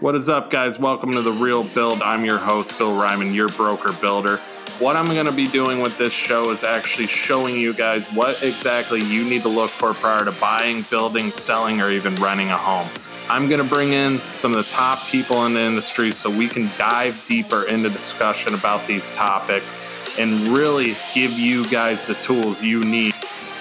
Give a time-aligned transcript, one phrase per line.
[0.00, 0.78] What is up, guys?
[0.78, 2.02] Welcome to The Real Build.
[2.02, 4.36] I'm your host, Bill Reiman, your broker builder.
[4.78, 8.40] What I'm going to be doing with this show is actually showing you guys what
[8.44, 12.56] exactly you need to look for prior to buying, building, selling, or even renting a
[12.56, 12.86] home.
[13.28, 16.46] I'm going to bring in some of the top people in the industry so we
[16.46, 19.76] can dive deeper into discussion about these topics
[20.16, 23.14] and really give you guys the tools you need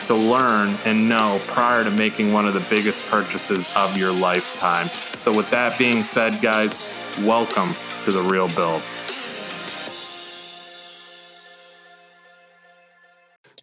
[0.08, 4.88] to learn and know prior to making one of the biggest purchases of your lifetime.
[5.18, 6.78] So, with that being said, guys,
[7.20, 7.74] welcome
[8.04, 8.82] to the Real Build.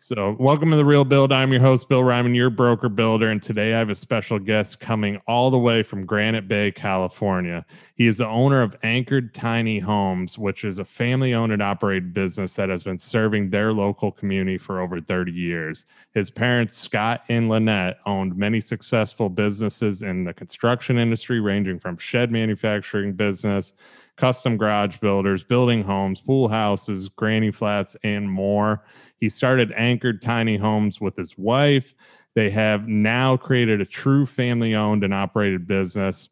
[0.06, 1.32] So, welcome to the Real Build.
[1.32, 3.30] I'm your host, Bill Reiman, your broker builder.
[3.30, 7.64] And today I have a special guest coming all the way from Granite Bay, California.
[7.94, 12.12] He is the owner of Anchored Tiny Homes, which is a family owned and operated
[12.12, 15.86] business that has been serving their local community for over 30 years.
[16.12, 21.96] His parents, Scott and Lynette, owned many successful businesses in the construction industry, ranging from
[21.96, 23.72] shed manufacturing business
[24.16, 28.84] custom garage builders, building homes, pool houses, granny flats, and more.
[29.18, 31.94] He started Anchored Tiny Homes with his wife.
[32.34, 36.28] They have now created a true family owned and operated business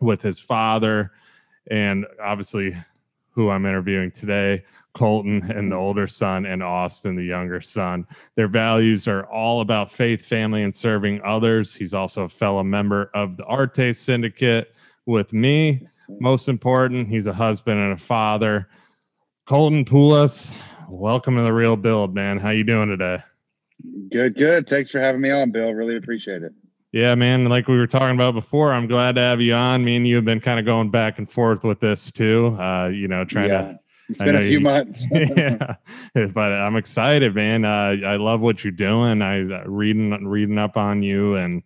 [0.00, 1.12] with his father
[1.70, 2.76] and obviously
[3.34, 4.62] who I'm interviewing today,
[4.94, 8.06] Colton and the older son, and Austin, the younger son.
[8.34, 11.74] Their values are all about faith, family, and serving others.
[11.74, 14.74] He's also a fellow member of the Arete Syndicate
[15.06, 18.68] with me most important, he's a husband and a father.
[19.46, 20.54] Colton Paulhus,
[20.88, 22.38] welcome to the Real Build, man.
[22.38, 23.22] How you doing today?
[24.10, 24.68] Good, good.
[24.68, 25.72] Thanks for having me on, Bill.
[25.72, 26.52] Really appreciate it.
[26.92, 27.46] Yeah, man.
[27.46, 29.82] Like we were talking about before, I'm glad to have you on.
[29.84, 32.56] Me and you have been kind of going back and forth with this too.
[32.60, 33.62] Uh, you know, trying yeah.
[33.62, 33.78] to
[34.08, 35.06] it's been a few you, months.
[35.12, 35.76] yeah,
[36.14, 37.64] but I'm excited, man.
[37.64, 39.22] Uh, I love what you're doing.
[39.22, 41.62] I uh, reading reading up on you and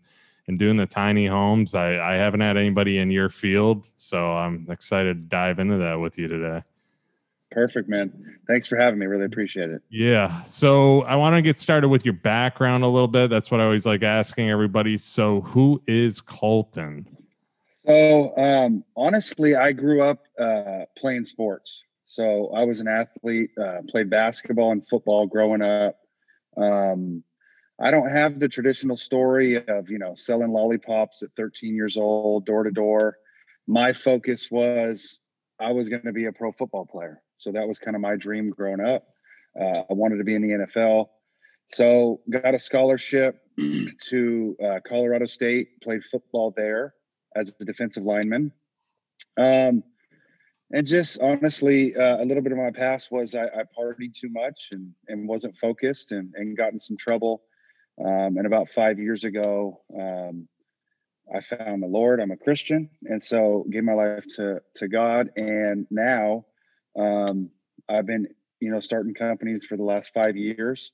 [0.49, 1.75] and doing the tiny homes.
[1.75, 5.95] I, I haven't had anybody in your field, so I'm excited to dive into that
[5.95, 6.63] with you today.
[7.51, 8.39] Perfect, man.
[8.49, 9.07] Thanks for having me.
[9.07, 9.83] Really appreciate it.
[9.89, 10.43] Yeah.
[10.43, 13.31] So I want to get started with your background a little bit.
[13.31, 14.99] That's what I always like asking everybody.
[14.99, 17.09] So, who is Colton?
[17.87, 21.85] So, um, honestly, I grew up uh, playing sports.
[22.05, 25.97] So, I was an athlete, uh, played basketball and football growing up.
[26.57, 27.23] Um,
[27.79, 32.47] I don't have the traditional story of, you know, selling lollipops at 13 years old,
[32.47, 33.19] door to door.
[33.67, 35.21] My focus was
[35.61, 37.23] I was going to be a pro football player.
[37.37, 39.07] So that was kind of my dream growing up.
[39.61, 41.09] Uh, I wanted to be in the NFL.
[41.69, 43.43] So got a scholarship
[44.09, 46.95] to uh, Colorado State, played football there
[47.35, 48.53] as a defensive lineman.
[49.37, 49.83] Um,
[50.73, 54.31] and just honestly, uh, a little bit of my past was I, I partied too
[54.31, 57.43] much and, and wasn't focused and, and got in some trouble
[57.99, 60.49] um, and about five years ago, um,
[61.35, 62.21] I found the Lord.
[62.21, 65.31] I'm a Christian, and so gave my life to to God.
[65.37, 66.45] And now,
[66.99, 67.51] um,
[67.89, 68.29] I've been,
[68.61, 70.93] you know, starting companies for the last five years.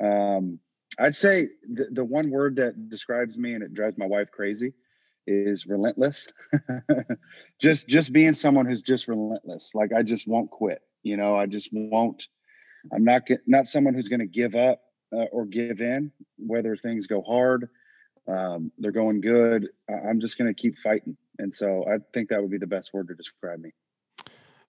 [0.00, 0.58] Um,
[0.98, 4.74] I'd say the, the one word that describes me, and it drives my wife crazy,
[5.26, 6.28] is relentless.
[7.60, 9.70] just just being someone who's just relentless.
[9.74, 10.82] Like I just won't quit.
[11.02, 12.26] You know, I just won't.
[12.92, 14.80] I'm not not someone who's going to give up
[15.12, 17.68] uh, or give in, whether things go hard,
[18.28, 19.68] um, they're going good.
[19.88, 21.16] I'm just going to keep fighting.
[21.38, 23.72] And so I think that would be the best word to describe me.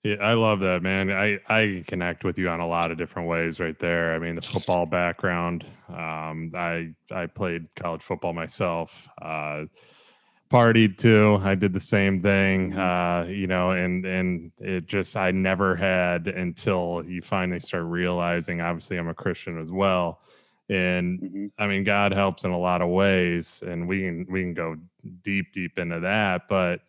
[0.04, 1.10] Yeah, I love that, man.
[1.12, 4.14] I, I connect with you on a lot of different ways right there.
[4.14, 5.66] I mean, the football background.
[5.88, 9.08] Um, I I played college football myself.
[9.22, 9.66] Uh,
[10.54, 11.40] partied too.
[11.44, 12.80] I did the same thing, mm-hmm.
[12.80, 18.62] uh, you know, and and it just I never had until you finally start realizing.
[18.62, 20.22] Obviously, I'm a Christian as well,
[20.70, 21.46] and mm-hmm.
[21.58, 24.76] I mean, God helps in a lot of ways, and we can we can go
[25.24, 26.44] deep deep into that.
[26.48, 26.82] But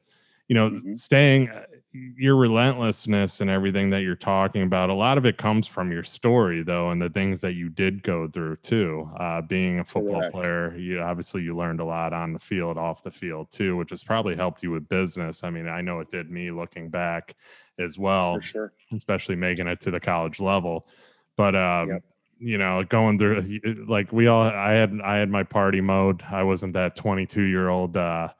[0.46, 0.92] you know, mm-hmm.
[0.92, 1.50] staying
[1.94, 6.02] your relentlessness and everything that you're talking about, a lot of it comes from your
[6.02, 9.08] story, though, and the things that you did go through too.
[9.16, 10.32] Uh, being a football Correct.
[10.32, 13.90] player, you obviously you learned a lot on the field, off the field too, which
[13.90, 15.44] has probably helped you with business.
[15.44, 17.36] I mean, I know it did me looking back
[17.78, 20.88] as well, For sure, especially making it to the college level.
[21.36, 22.02] But um, yep.
[22.40, 26.24] you know, going through like we all, I had I had my party mode.
[26.28, 27.96] I wasn't that 22 year old.
[27.96, 28.30] Uh,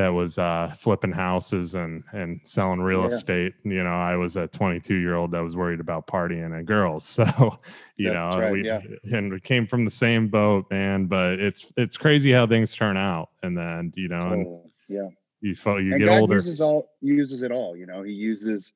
[0.00, 3.08] that was uh, flipping houses and and selling real yeah.
[3.08, 3.52] estate.
[3.64, 7.18] You know, I was a 22 year old that was worried about partying and girls.
[7.20, 7.58] So,
[7.96, 8.80] you That's know, right, we yeah.
[9.12, 11.04] and we came from the same boat, man.
[11.04, 15.08] But it's it's crazy how things turn out, and then you know, and yeah,
[15.42, 16.36] you you and get God older.
[16.36, 17.76] Uses all uses it all.
[17.76, 18.72] You know, He uses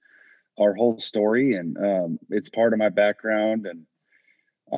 [0.59, 3.87] our whole story, and um, it's part of my background and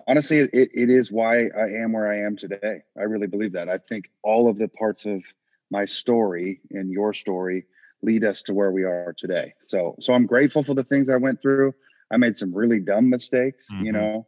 [0.09, 3.69] honestly it, it is why i am where i am today i really believe that
[3.69, 5.23] i think all of the parts of
[5.71, 7.65] my story and your story
[8.03, 9.53] lead us to where we are today.
[9.63, 11.75] So so I'm grateful for the things I went through.
[12.13, 13.85] I made some really dumb mistakes, mm-hmm.
[13.87, 14.27] you know.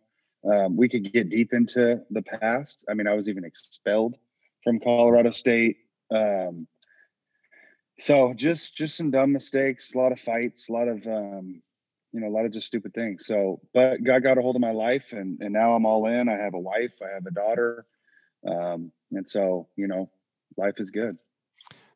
[0.49, 2.85] Um, we could get deep into the past.
[2.89, 4.17] I mean, I was even expelled
[4.63, 5.79] from Colorado State.
[6.15, 6.67] Um,
[7.99, 11.61] so just just some dumb mistakes, a lot of fights, a lot of um,
[12.13, 13.27] you know, a lot of just stupid things.
[13.27, 16.29] So, but God got a hold of my life, and and now I'm all in.
[16.29, 17.87] I have a wife, I have a daughter,
[18.47, 20.11] um, and so you know,
[20.57, 21.19] life is good.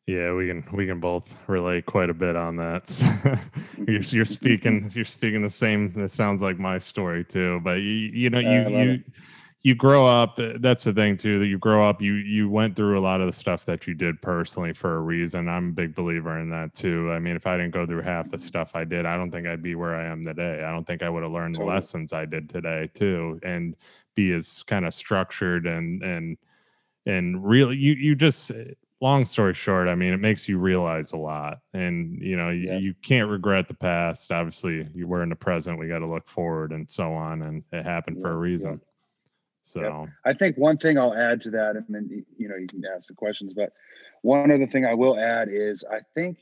[0.05, 3.39] Yeah, we can we can both relate quite a bit on that.
[3.87, 5.93] you're, you're speaking you're speaking the same.
[5.93, 7.61] That sounds like my story too.
[7.63, 9.03] But you you know you you it.
[9.61, 10.37] you grow up.
[10.59, 11.39] That's the thing too.
[11.39, 12.01] That you grow up.
[12.01, 14.99] You you went through a lot of the stuff that you did personally for a
[14.99, 15.47] reason.
[15.47, 17.09] I'm a big believer in that too.
[17.09, 19.47] I mean, if I didn't go through half the stuff I did, I don't think
[19.47, 20.65] I'd be where I am today.
[20.65, 21.69] I don't think I would have learned totally.
[21.69, 23.73] the lessons I did today too, and
[24.15, 26.37] be as kind of structured and and
[27.05, 28.51] and really you you just
[29.03, 32.67] long story short, I mean, it makes you realize a lot, and you know, you,
[32.67, 32.77] yeah.
[32.77, 34.31] you can't regret the past.
[34.31, 35.77] Obviously, you were in the present.
[35.77, 38.71] We got to look forward and so on, and it happened yeah, for a reason.
[38.71, 38.87] Yeah.
[39.65, 42.83] So, I think one thing I'll add to that, and then you know, you can
[42.95, 43.53] ask the questions.
[43.53, 43.73] But
[44.21, 46.37] one other thing I will add is, I think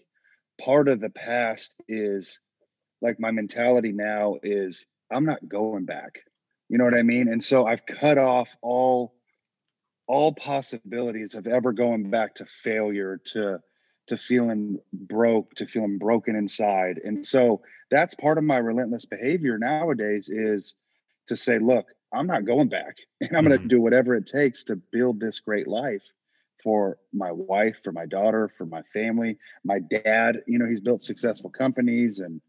[0.59, 2.39] part of the past is
[3.01, 6.19] like my mentality now is I'm not going back.
[6.69, 7.27] You know what I mean?
[7.27, 9.13] And so I've cut off all
[10.07, 13.59] all possibilities of ever going back to failure to
[14.07, 16.99] to feeling broke to feeling broken inside.
[17.03, 17.61] And so
[17.91, 20.75] that's part of my relentless behavior nowadays is
[21.27, 23.67] to say look i'm not going back and i'm going to mm-hmm.
[23.67, 26.03] do whatever it takes to build this great life
[26.63, 30.41] for my wife for my daughter for my family my dad.
[30.47, 32.41] You know he's built successful companies and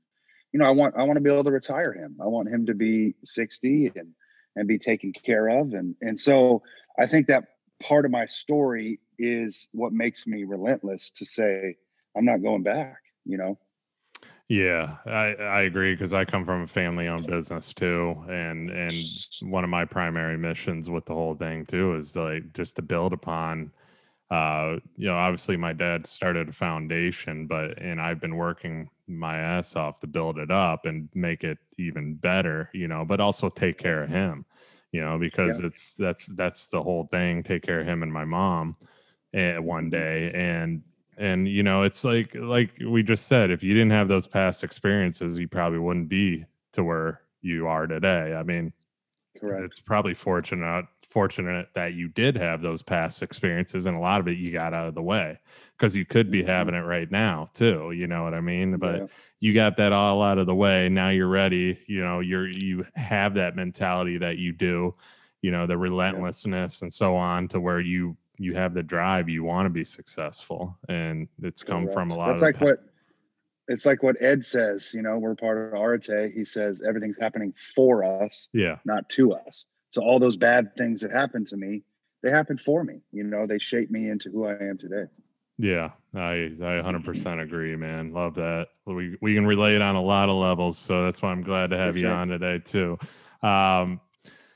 [0.52, 2.16] you know i want i want to be able to retire him.
[2.20, 4.08] I want him to be 60 and
[4.56, 5.72] and be taken care of.
[5.74, 6.62] And and so
[6.98, 7.44] i think that
[7.82, 11.76] part of my story is what makes me relentless to say
[12.16, 13.58] i'm not going back you know?
[14.48, 19.04] Yeah i i agree because i come from a family owned business too and and
[19.40, 23.12] one of my primary missions with the whole thing too is like just to build
[23.12, 23.72] upon
[24.30, 29.36] uh you know obviously my dad started a foundation but and i've been working my
[29.36, 33.48] ass off to build it up and make it even better you know but also
[33.48, 34.44] take care of him
[34.92, 35.66] you know, because yeah.
[35.66, 37.42] it's that's that's the whole thing.
[37.42, 38.76] Take care of him and my mom
[39.34, 39.90] uh, one mm-hmm.
[39.90, 40.82] day, and
[41.16, 44.62] and you know, it's like like we just said, if you didn't have those past
[44.62, 46.44] experiences, you probably wouldn't be
[46.74, 48.34] to where you are today.
[48.34, 48.72] I mean,
[49.40, 49.64] Correct.
[49.64, 54.26] it's probably fortunate fortunate that you did have those past experiences and a lot of
[54.26, 55.38] it you got out of the way
[55.76, 56.48] because you could be mm-hmm.
[56.48, 59.06] having it right now too you know what i mean but yeah.
[59.38, 62.86] you got that all out of the way now you're ready you know you're you
[62.94, 64.94] have that mentality that you do
[65.42, 66.86] you know the relentlessness yeah.
[66.86, 70.78] and so on to where you you have the drive you want to be successful
[70.88, 72.78] and it's come from a lot it's like what
[73.68, 76.32] it's like what Ed says, you know, we're part of Arete.
[76.32, 79.66] He says everything's happening for us, yeah, not to us.
[79.92, 81.82] So all those bad things that happened to me,
[82.22, 83.00] they happened for me.
[83.12, 85.04] You know, they shaped me into who I am today.
[85.58, 88.12] Yeah, I I 100% agree, man.
[88.12, 88.68] Love that.
[88.86, 91.76] We we can relate on a lot of levels, so that's why I'm glad to
[91.76, 92.12] have for you sure.
[92.12, 92.98] on today too.
[93.42, 94.00] Um,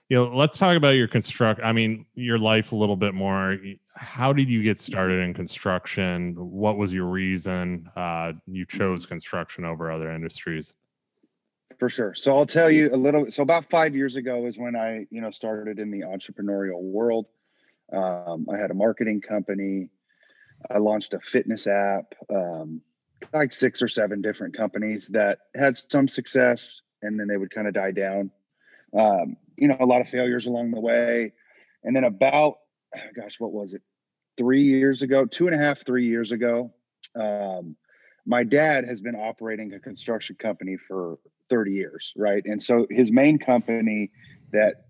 [0.09, 1.61] you know, let's talk about your construct.
[1.62, 3.59] I mean, your life a little bit more.
[3.94, 6.35] How did you get started in construction?
[6.37, 10.75] What was your reason uh, you chose construction over other industries?
[11.78, 12.14] For sure.
[12.14, 13.30] So I'll tell you a little.
[13.30, 17.26] So about five years ago is when I, you know, started in the entrepreneurial world.
[17.92, 19.88] Um, I had a marketing company.
[20.71, 22.80] I launched a fitness app, um,
[23.33, 27.68] like six or seven different companies that had some success, and then they would kind
[27.68, 28.30] of die down.
[28.99, 31.33] Um, you know, a lot of failures along the way,
[31.85, 32.54] and then about,
[33.14, 33.83] gosh, what was it?
[34.38, 36.73] Three years ago, two and a half, three years ago.
[37.14, 37.76] Um,
[38.26, 41.18] my dad has been operating a construction company for
[41.49, 42.43] 30 years, right?
[42.45, 44.11] And so his main company
[44.53, 44.87] that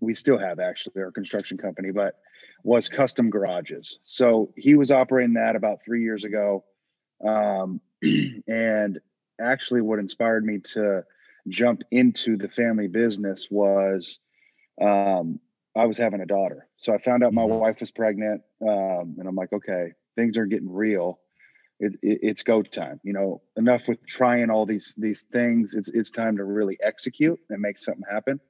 [0.00, 2.14] we still have actually our construction company, but
[2.64, 3.98] was custom garages.
[4.04, 6.64] So he was operating that about three years ago.
[7.24, 7.80] Um,
[8.48, 8.98] and
[9.40, 11.04] actually, what inspired me to
[11.48, 14.18] jump into the family business was
[14.80, 15.40] um,
[15.76, 16.66] I was having a daughter.
[16.76, 17.58] So I found out my mm-hmm.
[17.58, 21.20] wife was pregnant, um, and I'm like, okay, things are getting real
[21.80, 23.00] it, it, it's go time.
[23.02, 25.74] You know, enough with trying all these these things.
[25.74, 28.40] It's it's time to really execute and make something happen.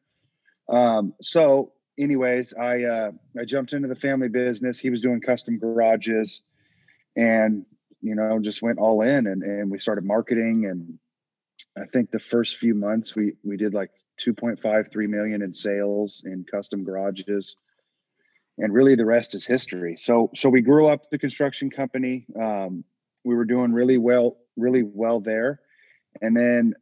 [0.69, 4.79] Um, so, anyways, I uh, I jumped into the family business.
[4.79, 6.43] He was doing custom garages,
[7.17, 7.65] and
[8.01, 10.67] you know, just went all in, and and we started marketing.
[10.67, 10.99] And
[11.77, 16.23] I think the first few months we we did like 2.5 3 million in sales
[16.27, 17.55] in custom garages
[18.59, 22.85] and really the rest is history so so we grew up the construction company um,
[23.29, 25.61] we were doing really well, really well there.
[26.23, 26.75] And then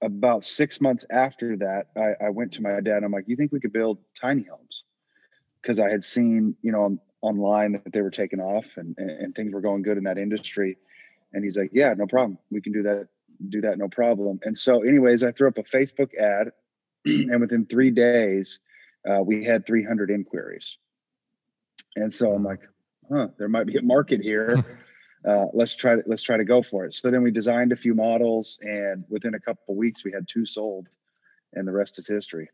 [0.00, 3.02] about six months after that, I, I went to my dad.
[3.02, 4.84] I'm like, "You think we could build tiny homes?"
[5.60, 9.10] Because I had seen, you know, on, online that they were taking off and, and
[9.10, 10.78] and things were going good in that industry.
[11.32, 12.38] And he's like, "Yeah, no problem.
[12.50, 13.08] We can do that.
[13.48, 16.52] Do that, no problem." And so, anyways, I threw up a Facebook ad,
[17.04, 18.60] and within three days,
[19.10, 20.78] uh, we had 300 inquiries.
[21.96, 22.60] And so I'm like,
[23.10, 24.64] "Huh, there might be a market here."
[25.26, 26.94] uh, let's try to let's try to go for it.
[26.94, 30.28] So then we designed a few models, and within a couple of weeks, we had
[30.28, 30.88] two sold,
[31.54, 32.48] and the rest is history.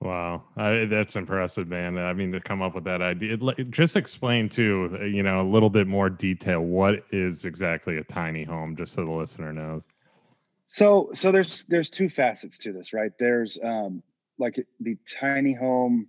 [0.00, 1.98] Wow, I, that's impressive, man.
[1.98, 3.36] I mean, to come up with that idea,
[3.68, 6.62] just explain uh, you know, a little bit more detail.
[6.62, 9.86] What is exactly a tiny home, just so the listener knows?
[10.68, 13.12] So, so there's there's two facets to this, right?
[13.18, 14.02] There's um,
[14.38, 16.08] like the tiny home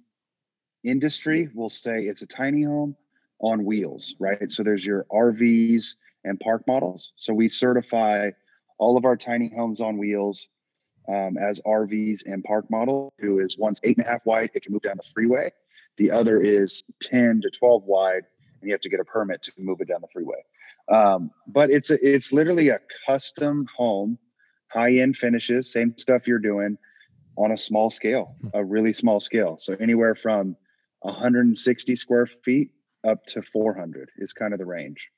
[0.84, 2.96] industry will say it's a tiny home
[3.42, 4.52] on wheels, right?
[4.52, 7.12] So there's your RVs and park models.
[7.16, 8.30] So we certify
[8.78, 10.48] all of our tiny homes on wheels
[11.10, 13.14] um, as RVs and park model.
[13.20, 15.52] Who is one's eight and a half wide, it can move down the freeway.
[15.98, 18.24] The other is 10 to 12 wide,
[18.62, 20.44] and you have to get a permit to move it down the freeway.
[20.92, 24.18] Um, but it's a, it's literally a custom home,
[24.72, 26.78] high end finishes, same stuff you're doing
[27.38, 29.58] on a small scale, a really small scale.
[29.58, 30.56] So anywhere from
[31.02, 32.72] 160 square feet
[33.08, 35.10] up to 400 is kind of the range.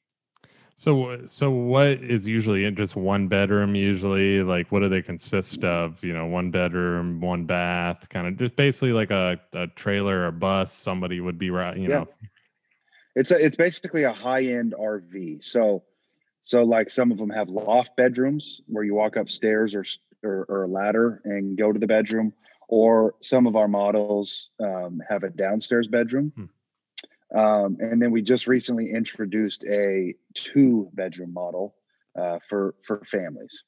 [0.76, 3.76] So, so what is usually in just one bedroom?
[3.76, 6.04] Usually, like what do they consist of?
[6.04, 10.32] You know, one bedroom, one bath, kind of just basically like a, a trailer or
[10.32, 10.74] bus.
[10.74, 11.78] Somebody would be right.
[11.78, 12.00] You yeah.
[12.00, 12.08] know,
[13.16, 15.44] it's a it's basically a high end RV.
[15.44, 15.84] So,
[16.42, 19.86] so like some of them have loft bedrooms where you walk upstairs or
[20.24, 22.34] or, or a ladder and go to the bedroom,
[22.68, 26.34] or some of our models um, have a downstairs bedroom.
[26.36, 26.46] Hmm
[27.34, 31.76] um, and then we just recently introduced a two bedroom model
[32.20, 33.64] uh, for for families.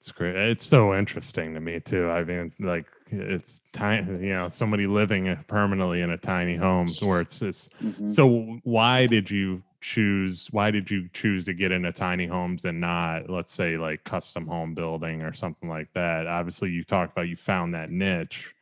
[0.00, 0.36] It's great.
[0.36, 2.08] It's so interesting to me too.
[2.08, 7.20] I mean, like it's tiny, you know, somebody living permanently in a tiny home where
[7.20, 7.72] it's just.
[7.82, 8.10] Mm-hmm.
[8.10, 10.48] So, why did you choose?
[10.52, 14.46] Why did you choose to get into tiny homes and not, let's say, like custom
[14.46, 16.28] home building or something like that?
[16.28, 18.54] Obviously, you talked about you found that niche,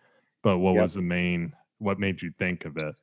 [0.43, 0.83] but what yep.
[0.83, 1.53] was the main?
[1.79, 2.95] What made you think of it?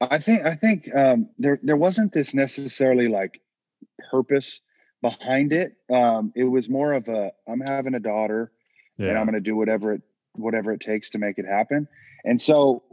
[0.00, 3.40] I think I think um, there there wasn't this necessarily like
[4.10, 4.60] purpose
[5.02, 5.72] behind it.
[5.92, 8.52] Um, it was more of a I'm having a daughter,
[8.96, 9.08] yeah.
[9.08, 10.02] and I'm going to do whatever it
[10.34, 11.88] whatever it takes to make it happen.
[12.24, 12.84] And so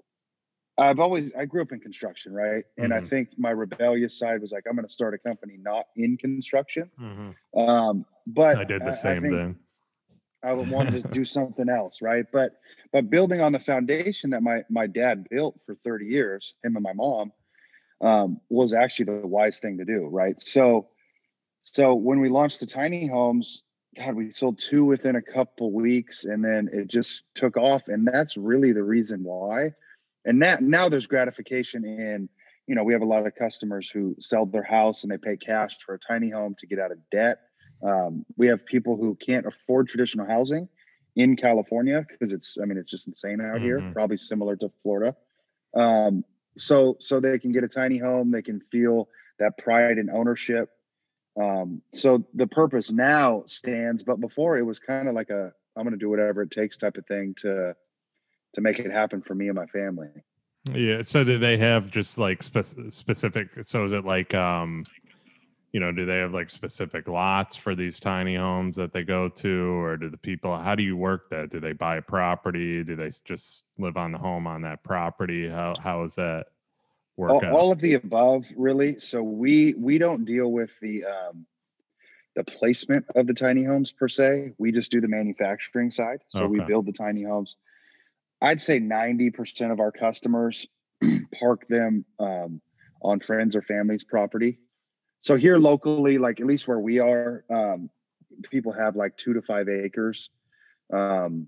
[0.77, 2.63] I've always I grew up in construction, right?
[2.77, 3.05] And mm-hmm.
[3.05, 6.17] I think my rebellious side was like I'm going to start a company not in
[6.17, 6.89] construction.
[6.99, 7.59] Mm-hmm.
[7.59, 9.55] Um, but I did the same I think, thing.
[10.45, 12.25] I would want to do something else, right?
[12.31, 12.53] But
[12.91, 16.83] but building on the foundation that my my dad built for 30 years, him and
[16.83, 17.31] my mom,
[18.01, 20.39] um, was actually the wise thing to do, right?
[20.39, 20.87] So
[21.59, 23.63] so when we launched the tiny homes,
[23.97, 28.07] God, we sold two within a couple weeks, and then it just took off, and
[28.07, 29.71] that's really the reason why.
[30.25, 32.29] And that now there's gratification in,
[32.67, 35.37] you know, we have a lot of customers who sell their house and they pay
[35.37, 37.37] cash for a tiny home to get out of debt
[37.85, 40.67] um, we have people who can't afford traditional housing
[41.15, 43.63] in California because it's, I mean, it's just insane out mm-hmm.
[43.63, 45.15] here, probably similar to Florida.
[45.75, 46.25] Um,
[46.57, 50.69] so, so they can get a tiny home, they can feel that pride and ownership.
[51.39, 55.83] Um, so the purpose now stands, but before it was kind of like a, I'm
[55.83, 57.75] going to do whatever it takes type of thing to,
[58.55, 60.07] to make it happen for me and my family.
[60.73, 61.01] Yeah.
[61.03, 63.49] So do they have just like spe- specific?
[63.61, 64.83] So is it like um
[65.75, 69.27] you know, do they have like specific lots for these tiny homes that they go
[69.27, 70.57] to, or do the people?
[70.57, 71.49] How do you work that?
[71.49, 72.81] Do they buy a property?
[72.81, 75.49] Do they just live on the home on that property?
[75.49, 76.45] How how is that
[77.17, 77.43] work?
[77.43, 78.99] All, all of the above, really.
[78.99, 81.45] So we we don't deal with the um,
[82.37, 84.53] the placement of the tiny homes per se.
[84.57, 86.19] We just do the manufacturing side.
[86.29, 86.51] So okay.
[86.51, 87.57] we build the tiny homes.
[88.41, 90.65] I'd say ninety percent of our customers
[91.37, 92.61] park them um,
[93.01, 94.57] on friends or family's property
[95.25, 97.89] so here locally, like at least where we are, um,
[98.51, 100.29] people have like two to five acres.
[100.93, 101.47] Um,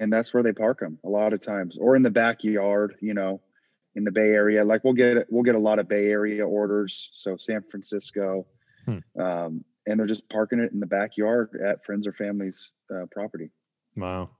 [0.00, 3.12] and that's where they park them a lot of times or in the backyard, you
[3.12, 3.42] know,
[3.94, 4.64] in the Bay Area.
[4.64, 7.10] Like we'll get, we'll get a lot of Bay Area orders.
[7.12, 8.46] So San Francisco,
[8.86, 9.00] hmm.
[9.20, 13.50] um, and they're just parking it in the backyard at friends or family's uh, property.
[13.98, 14.30] Wow.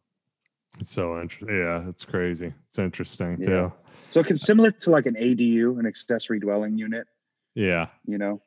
[0.81, 1.55] It's so interesting.
[1.55, 2.50] Yeah, it's crazy.
[2.71, 3.47] It's interesting yeah.
[3.47, 3.73] too.
[4.09, 7.07] So it's similar to like an ADU, an accessory dwelling unit.
[7.55, 7.88] Yeah.
[8.07, 8.40] You know.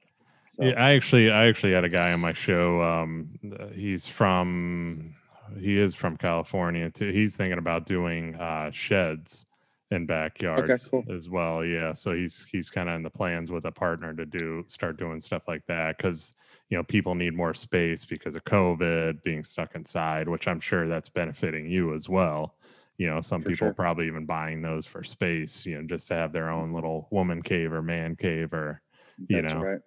[0.57, 0.65] So.
[0.65, 2.81] Yeah, I actually I actually had a guy on my show.
[2.81, 3.39] Um
[3.73, 5.15] he's from
[5.59, 7.11] he is from California too.
[7.11, 9.45] He's thinking about doing uh sheds
[9.91, 11.03] and backyards cool.
[11.13, 11.63] as well.
[11.65, 14.97] Yeah, so he's he's kind of in the plans with a partner to do start
[14.97, 16.33] doing stuff like that because
[16.69, 20.87] you know people need more space because of COVID, being stuck inside, which I'm sure
[20.87, 22.55] that's benefiting you as well.
[22.97, 23.73] You know, some For people sure.
[23.73, 27.41] probably even buying those for space, you know, just to have their own little woman
[27.41, 28.81] cave or man cave or
[29.29, 29.61] you That's know.
[29.61, 29.79] right.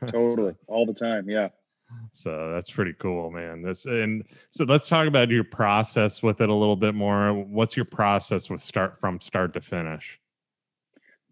[0.00, 0.54] So- Totally.
[0.66, 1.28] All the time.
[1.30, 1.48] Yeah.
[2.12, 3.62] so that's pretty cool, man.
[3.62, 7.32] this and so let's talk about your process with it a little bit more.
[7.32, 10.18] What's your process with start from start to finish?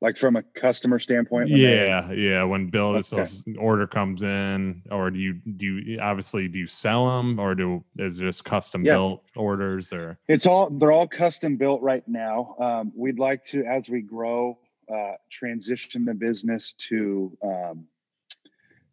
[0.00, 1.48] Like from a customer standpoint.
[1.50, 2.42] when they- Yeah, yeah.
[2.44, 3.24] When bill Okay.
[3.58, 7.82] order comes in, or do you do you obviously do you sell them, or do
[7.98, 8.94] is just custom Yeah.
[8.94, 12.54] built orders, or It's all they're all custom built right now.
[12.58, 14.58] Um, we'd like to, as we grow,
[14.92, 17.86] uh, transition the business to um,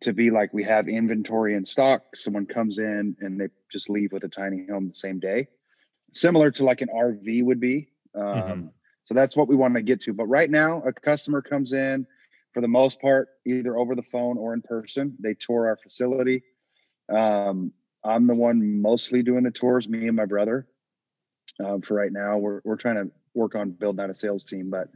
[0.01, 2.15] to be like we have inventory in stock.
[2.15, 5.47] Someone comes in and they just leave with a tiny home the same day,
[6.11, 7.89] similar to like an RV would be.
[8.15, 8.71] Um, Mhm.
[9.05, 10.13] So that's what we want to get to.
[10.13, 12.05] But right now, a customer comes in
[12.53, 15.15] for the most part, either over the phone or in person.
[15.19, 16.43] They tour our facility.
[17.09, 20.67] Um, I'm the one mostly doing the tours, me and my brother
[21.63, 22.37] um, for right now.
[22.37, 24.87] We're we're trying to work on building out a sales team, but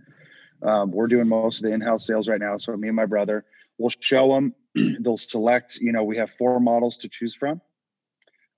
[0.64, 2.58] um, we're doing most of the in-house sales right now.
[2.58, 3.46] So me and my brother
[3.78, 4.54] will show them.
[5.02, 5.78] they'll select.
[5.82, 7.62] You know, we have four models to choose from,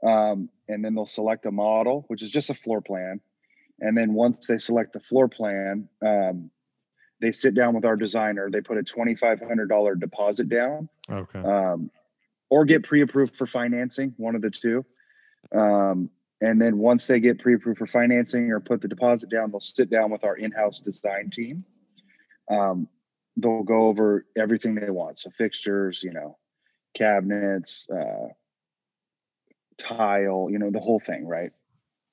[0.03, 3.19] um, and then they'll select a model, which is just a floor plan.
[3.79, 6.49] And then once they select the floor plan, um,
[7.21, 8.49] they sit down with our designer.
[8.51, 11.91] They put a twenty-five hundred dollar deposit down okay, um,
[12.49, 14.85] or get pre-approved for financing, one of the two.
[15.53, 16.09] Um,
[16.41, 19.89] and then once they get pre-approved for financing or put the deposit down, they'll sit
[19.89, 21.65] down with our in-house design team.
[22.49, 22.87] Um,
[23.35, 26.37] they'll go over everything they want, so fixtures, you know,
[26.95, 28.29] cabinets, uh,
[29.77, 31.51] tile, you know, the whole thing, right?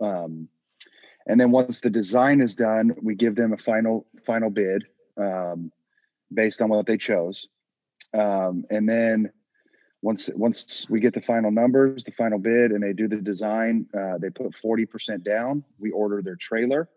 [0.00, 0.48] Um,
[1.26, 4.84] and then once the design is done, we give them a final final bid
[5.16, 5.72] um,
[6.32, 7.48] based on what they chose.
[8.12, 9.30] Um, and then
[10.02, 13.86] once once we get the final numbers, the final bid, and they do the design,
[13.98, 15.64] uh, they put forty percent down.
[15.78, 16.90] We order their trailer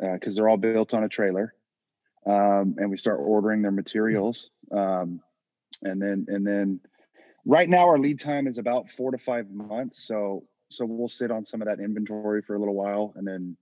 [0.00, 1.54] because they're all built on a trailer,
[2.26, 4.50] um, and we start ordering their materials.
[4.70, 5.20] Um,
[5.82, 6.80] and then and then
[7.44, 10.06] right now our lead time is about four to five months.
[10.06, 13.56] So so we'll sit on some of that inventory for a little while, and then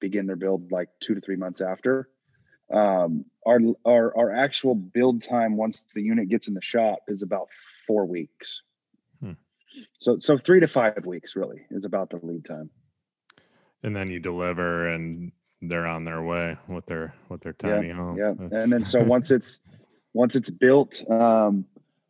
[0.00, 2.08] begin their build like two to three months after
[2.72, 7.22] um our our our actual build time once the unit gets in the shop is
[7.22, 7.48] about
[7.86, 8.62] four weeks
[9.20, 9.32] Hmm.
[9.98, 12.70] so so three to five weeks really is about the lead time
[13.84, 15.30] and then you deliver, and
[15.68, 18.16] they're on their way with their with their Yeah, tiny home.
[18.16, 18.32] yeah.
[18.38, 19.58] That's- and then so once it's
[20.12, 21.64] once it's built um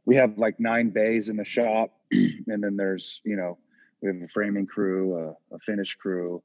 [0.07, 1.91] we have like nine bays in the shop.
[2.13, 3.59] And then there's you know
[4.03, 6.43] we have a framing crew a, a finish crew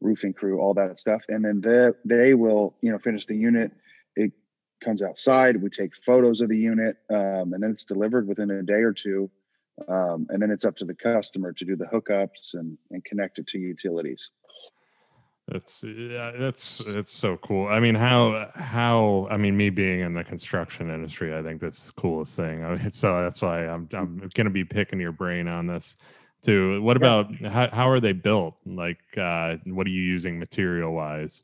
[0.00, 1.22] roofing crew all that stuff.
[1.28, 3.70] And then they they will you know finish the unit.
[4.16, 4.32] It
[4.82, 5.62] comes outside.
[5.62, 8.92] We take photos of the unit um, and then it's delivered within a day or
[8.92, 9.30] two.
[9.88, 13.38] Um, and then it's up to the customer to do the hookups and and connect
[13.38, 14.30] it to utilities
[15.50, 17.66] That's yeah, that's it's so cool.
[17.66, 21.86] I mean, how how I mean, me being in the construction industry, I think that's
[21.88, 22.64] the coolest thing.
[22.64, 25.96] I mean, so that's why I'm I'm gonna be picking your brain on this
[26.42, 26.80] too.
[26.82, 27.08] What Yeah.
[27.08, 28.54] about how how are they built?
[28.64, 31.42] Like, uh, what are you using material wise?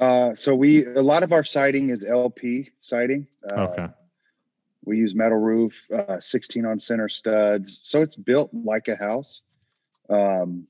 [0.00, 3.88] uh, so we a lot of our siding is lp siding uh, Okay,
[4.84, 7.80] We use metal roof, uh, 16 on center studs.
[7.82, 9.42] So it's built like a house.
[10.08, 10.66] Um,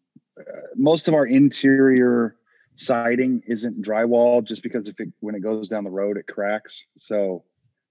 [0.75, 2.37] most of our interior
[2.75, 6.85] siding isn't drywall just because if it, when it goes down the road, it cracks.
[6.96, 7.44] So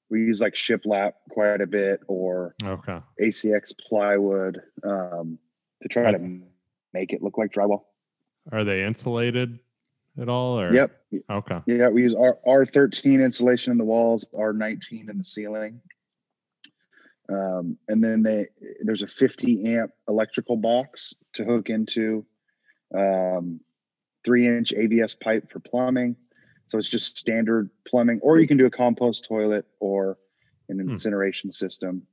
[0.10, 5.39] we use like shiplap quite a bit or okay, ACX plywood um,
[5.81, 6.39] to try to
[6.93, 7.84] make it look like drywall.
[8.51, 9.60] are they insulated
[10.19, 10.60] at all?
[10.60, 10.91] Or Yep.
[11.29, 15.81] okay, Yeah, we use R R13 insulation in the walls, R19 in the ceiling.
[17.27, 18.45] Um, and then they
[18.81, 22.23] there's a 50 amp electrical box to hook into
[22.95, 23.60] um,
[24.23, 26.15] three inch ABS pipe for plumbing.
[26.67, 30.17] So it's just standard plumbing, or you can do a compost toilet or
[30.69, 30.89] an Hmm.
[30.89, 32.08] incineration system.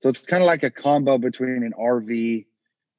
[0.00, 2.46] So it's kind of like a combo between an RV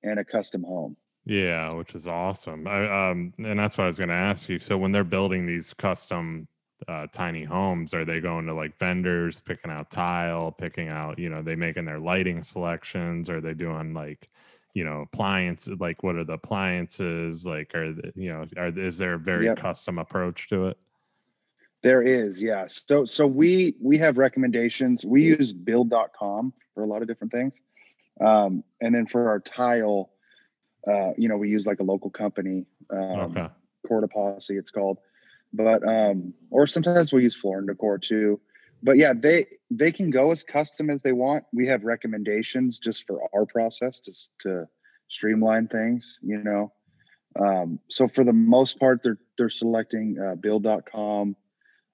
[0.03, 0.95] and a custom home.
[1.25, 2.67] yeah, which is awesome.
[2.67, 4.59] I, um, and that's what I was gonna ask you.
[4.59, 6.47] So when they're building these custom
[6.87, 11.29] uh, tiny homes, are they going to like vendors, picking out tile, picking out, you
[11.29, 13.29] know, they making their lighting selections?
[13.29, 14.29] Are they doing like,
[14.73, 15.79] you know, appliances?
[15.79, 17.45] Like, what are the appliances?
[17.45, 19.57] Like, are the, you know, are is there a very Yep.
[19.57, 20.77] custom approach to it?
[21.83, 22.65] There is, yeah.
[22.67, 25.05] So so we we have recommendations.
[25.05, 27.59] We use build.com for a lot of different things.
[28.19, 30.09] Um, and then for our tile,
[30.87, 32.65] uh, you know, we use like a local company.
[32.89, 33.47] Um, okay,
[33.87, 34.97] Corda Posse, it's called.
[35.53, 38.39] But um, or sometimes we'll use floor and decor too.
[38.83, 41.43] But yeah, they they can go as custom as they want.
[41.51, 44.67] We have recommendations just for our process to to
[45.09, 46.71] streamline things, you know.
[47.39, 51.35] Um, so for the most part, they're they're selecting uh, build.com,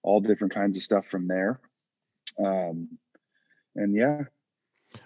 [0.03, 1.59] all different kinds of stuff from there.
[2.43, 2.89] Um,
[3.75, 4.23] and yeah.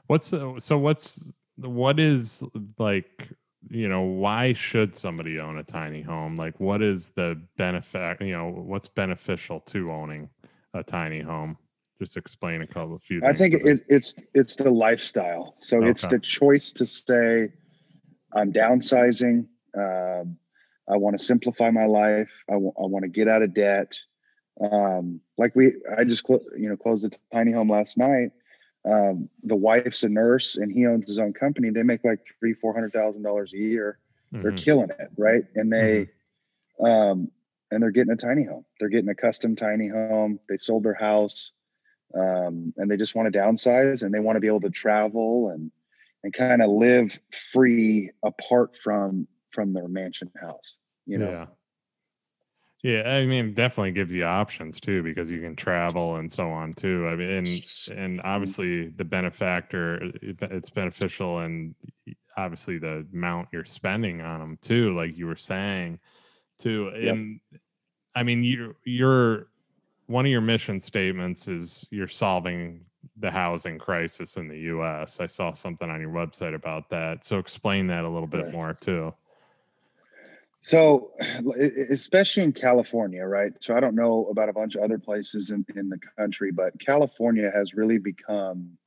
[0.08, 2.44] What's the, so what's what is
[2.78, 3.30] like
[3.70, 8.32] you know why should somebody own a tiny home like what is the benefit you
[8.32, 10.30] know what's beneficial to owning
[10.74, 11.58] a tiny home
[12.00, 15.90] just explain a couple of few i think it, it's it's the lifestyle so okay.
[15.90, 17.50] it's the choice to say
[18.36, 19.46] i'm downsizing
[19.78, 20.38] um,
[20.90, 23.98] i want to simplify my life I, w- I want to get out of debt
[24.60, 28.32] um, like we i just cl- you know closed a tiny home last night
[28.90, 31.70] um, the wife's a nurse and he owns his own company.
[31.70, 34.00] They make like three, four hundred thousand dollars a year.
[34.34, 34.44] Mm-hmm.
[34.44, 35.44] They're killing it, right?
[35.56, 36.08] And they,
[36.80, 36.86] mm-hmm.
[36.86, 37.32] um,
[37.72, 38.66] and they're getting a tiny home.
[38.80, 40.40] They're getting a custom tiny home.
[40.48, 41.52] They sold their house,
[42.16, 45.50] um, and they just want to downsize and they want to be able to travel
[45.50, 45.72] and
[46.24, 50.78] and kind of live free apart from from their mansion house.
[51.06, 51.30] You know.
[51.30, 51.46] Yeah.
[52.84, 56.74] Yeah, I mean, definitely gives you options too because you can travel and so on
[56.74, 57.08] too.
[57.08, 61.74] I mean, and and obviously the benefactor, it's beneficial, and
[62.38, 66.00] obviously the amount you're spending on them too, like you were saying,
[66.60, 66.90] too.
[66.90, 67.62] And yep.
[68.16, 69.48] I mean, you you're
[70.08, 72.82] one of your mission statements is you're solving
[73.20, 75.20] the housing crisis in the U.S.
[75.20, 78.52] I saw something on your website about that, so explain that a little bit right.
[78.52, 79.14] more too.
[80.62, 81.12] So,
[81.90, 83.52] especially in California, right?
[83.60, 86.80] So, I don't know about a bunch of other places in, in the country, but
[86.80, 88.78] California has really become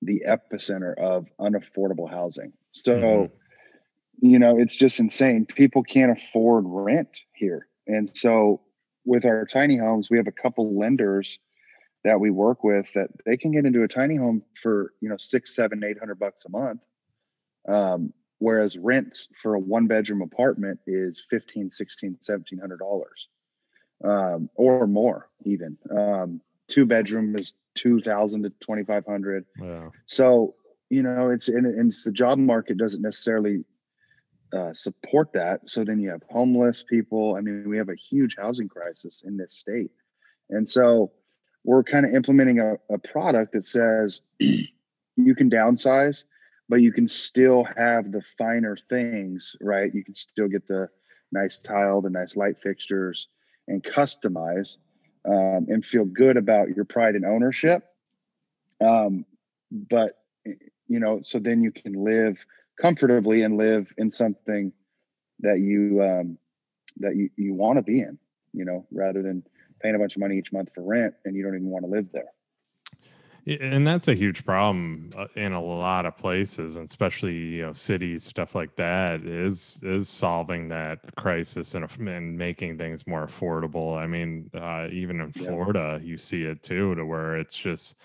[0.00, 2.52] the epicenter of unaffordable housing.
[2.72, 4.26] So, mm-hmm.
[4.26, 5.46] you know, it's just insane.
[5.46, 7.68] People can't afford rent here.
[7.86, 8.60] And so,
[9.04, 11.38] with our tiny homes, we have a couple lenders
[12.04, 15.16] that we work with that they can get into a tiny home for, you know,
[15.16, 16.80] six, seven, eight hundred bucks a month.
[17.68, 23.28] Um, whereas rents for a one bedroom apartment is fifteen, sixteen, seventeen hundred dollars
[24.04, 29.88] um, or more even um, two bedroom is 2000 to 2500 yeah.
[30.06, 30.54] so
[30.90, 33.64] you know it's and, and it's the job market doesn't necessarily
[34.54, 38.36] uh, support that so then you have homeless people i mean we have a huge
[38.38, 39.90] housing crisis in this state
[40.50, 41.10] and so
[41.64, 46.24] we're kind of implementing a, a product that says you can downsize
[46.72, 49.94] but you can still have the finer things, right?
[49.94, 50.88] You can still get the
[51.30, 53.28] nice tile, the nice light fixtures,
[53.68, 54.78] and customize
[55.26, 57.84] um, and feel good about your pride and ownership.
[58.80, 59.26] Um,
[59.70, 60.22] but
[60.88, 62.38] you know, so then you can live
[62.80, 64.72] comfortably and live in something
[65.40, 66.38] that you um,
[66.98, 68.18] that you, you want to be in,
[68.52, 69.42] you know, rather than
[69.80, 71.90] paying a bunch of money each month for rent and you don't even want to
[71.90, 72.30] live there.
[73.44, 77.72] And that's a huge problem uh, in a lot of places, and especially you know
[77.72, 83.98] cities, stuff like that is is solving that crisis and, and making things more affordable.
[83.98, 86.06] I mean, uh, even in Florida, yeah.
[86.06, 87.96] you see it too, to where it's just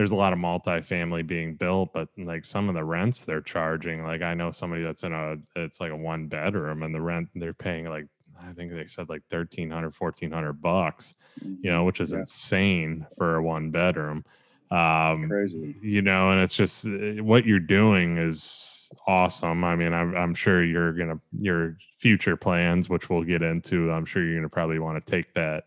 [0.00, 4.02] there's a lot of multifamily being built, but like some of the rents they're charging,
[4.02, 7.28] like I know somebody that's in a it's like a one bedroom, and the rent
[7.34, 8.06] they're paying like
[8.42, 11.84] I think they said like 1300 1400 bucks, you know, mm-hmm.
[11.84, 12.20] which is yeah.
[12.20, 14.24] insane for a one bedroom
[14.70, 15.74] um Crazy.
[15.82, 20.32] you know and it's just eh, what you're doing is awesome i mean I'm, I'm
[20.32, 24.78] sure you're gonna your future plans which we'll get into i'm sure you're gonna probably
[24.78, 25.64] want to take that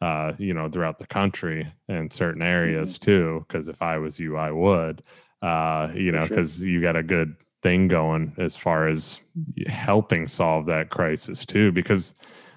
[0.00, 3.04] uh you know throughout the country and certain areas mm-hmm.
[3.04, 5.02] too because if i was you i would
[5.42, 6.68] uh you know because sure.
[6.68, 9.20] you got a good thing going as far as
[9.66, 12.14] helping solve that crisis too because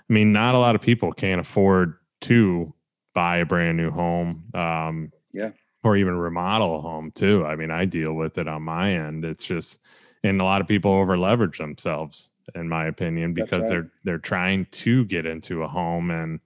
[0.10, 2.74] i mean not a lot of people can't afford to
[3.14, 5.50] buy a brand new home um yeah
[5.84, 7.46] or even remodel a home too.
[7.46, 9.24] I mean, I deal with it on my end.
[9.24, 9.80] It's just,
[10.24, 13.70] and a lot of people over leverage themselves, in my opinion, because right.
[13.70, 16.40] they're they're trying to get into a home, and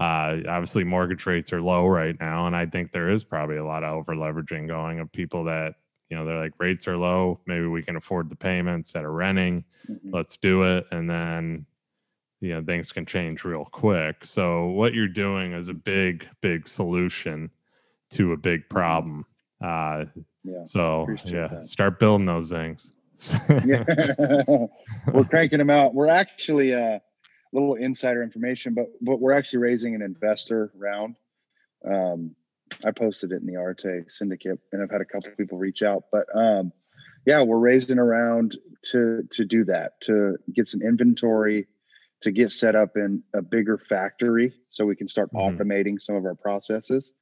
[0.00, 3.64] uh, obviously mortgage rates are low right now, and I think there is probably a
[3.64, 5.74] lot of over leveraging going of people that
[6.08, 9.12] you know they're like rates are low, maybe we can afford the payments that are
[9.12, 10.10] renting, mm-hmm.
[10.10, 11.66] let's do it, and then
[12.40, 14.24] you know things can change real quick.
[14.24, 17.50] So what you're doing is a big big solution
[18.12, 18.74] to a big mm-hmm.
[18.74, 19.26] problem.
[19.62, 20.06] Uh,
[20.44, 20.64] yeah.
[20.64, 21.64] So yeah, that.
[21.64, 22.94] start building those things.
[23.66, 23.84] yeah.
[25.12, 25.94] we're cranking them out.
[25.94, 27.00] We're actually uh,
[27.52, 31.16] little insider information, but but we're actually raising an investor round.
[31.84, 32.34] Um,
[32.84, 36.04] I posted it in the Arete Syndicate, and I've had a couple people reach out.
[36.12, 36.72] But um,
[37.26, 38.56] yeah, we're raising around
[38.92, 41.66] to to do that to get some inventory
[42.22, 45.56] to get set up in a bigger factory so we can start mm-hmm.
[45.56, 47.12] automating some of our processes.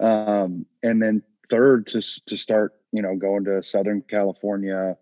[0.00, 4.96] Um, and then third to to start, you know, going to Southern California,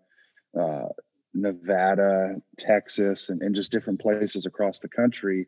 [0.59, 0.87] uh,
[1.33, 5.47] Nevada, Texas, and, and just different places across the country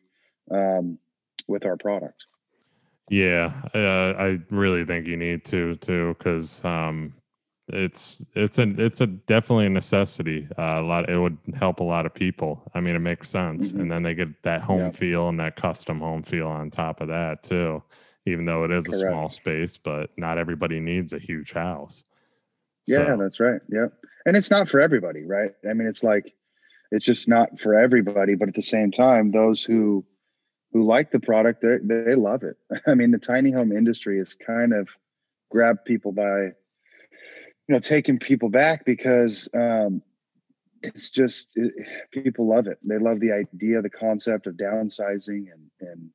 [0.51, 0.97] um,
[1.47, 2.25] with our product.
[3.09, 7.13] Yeah, uh, I really think you need to too, because um,
[7.67, 10.47] it's it's a it's a definitely a necessity.
[10.57, 12.61] Uh, a lot it would help a lot of people.
[12.73, 13.81] I mean, it makes sense, mm-hmm.
[13.81, 14.91] and then they get that home yeah.
[14.91, 17.83] feel and that custom home feel on top of that too.
[18.25, 19.03] Even though it is Correct.
[19.03, 22.05] a small space, but not everybody needs a huge house.
[22.87, 23.59] Yeah, that's right.
[23.69, 23.87] Yeah,
[24.25, 25.51] and it's not for everybody, right?
[25.69, 26.33] I mean, it's like
[26.91, 28.35] it's just not for everybody.
[28.35, 30.05] But at the same time, those who
[30.71, 32.57] who like the product, they they love it.
[32.87, 34.87] I mean, the tiny home industry is kind of
[35.49, 36.53] grabbed people by, you
[37.69, 40.01] know, taking people back because um,
[40.81, 41.73] it's just it,
[42.11, 42.79] people love it.
[42.83, 46.09] They love the idea, the concept of downsizing and and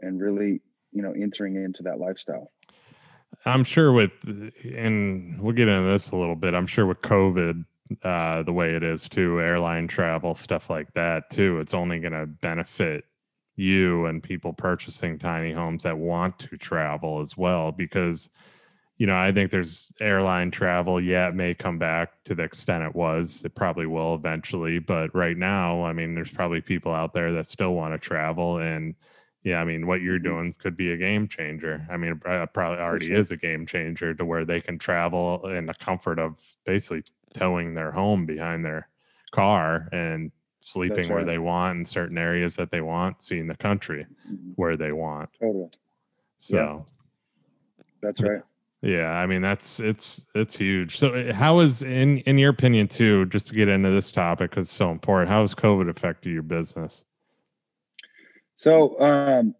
[0.00, 0.60] and really,
[0.92, 2.52] you know, entering into that lifestyle.
[3.46, 4.12] I'm sure with,
[4.64, 6.54] and we'll get into this a little bit.
[6.54, 7.64] I'm sure with COVID,
[8.02, 12.12] uh, the way it is too, airline travel, stuff like that too, it's only going
[12.12, 13.04] to benefit
[13.56, 18.30] you and people purchasing tiny homes that want to travel as well because
[18.98, 22.82] you know i think there's airline travel yeah it may come back to the extent
[22.82, 27.12] it was it probably will eventually but right now i mean there's probably people out
[27.14, 28.94] there that still want to travel and
[29.44, 30.28] yeah i mean what you're mm-hmm.
[30.28, 33.16] doing could be a game changer i mean it probably already sure.
[33.16, 37.04] is a game changer to where they can travel in the comfort of basically
[37.34, 38.88] towing their home behind their
[39.32, 40.30] car and
[40.60, 41.10] sleeping right.
[41.10, 44.52] where they want in certain areas that they want, seeing the country mm-hmm.
[44.56, 45.28] where they want.
[45.38, 45.68] Totally.
[46.38, 46.78] So yeah.
[48.00, 48.40] that's right.
[48.80, 50.98] Yeah, I mean that's it's it's huge.
[50.98, 54.50] So eh, how is in in your opinion too, just to get into this topic
[54.50, 57.04] because it's so important, how has COVID affected your business?
[58.56, 59.54] So um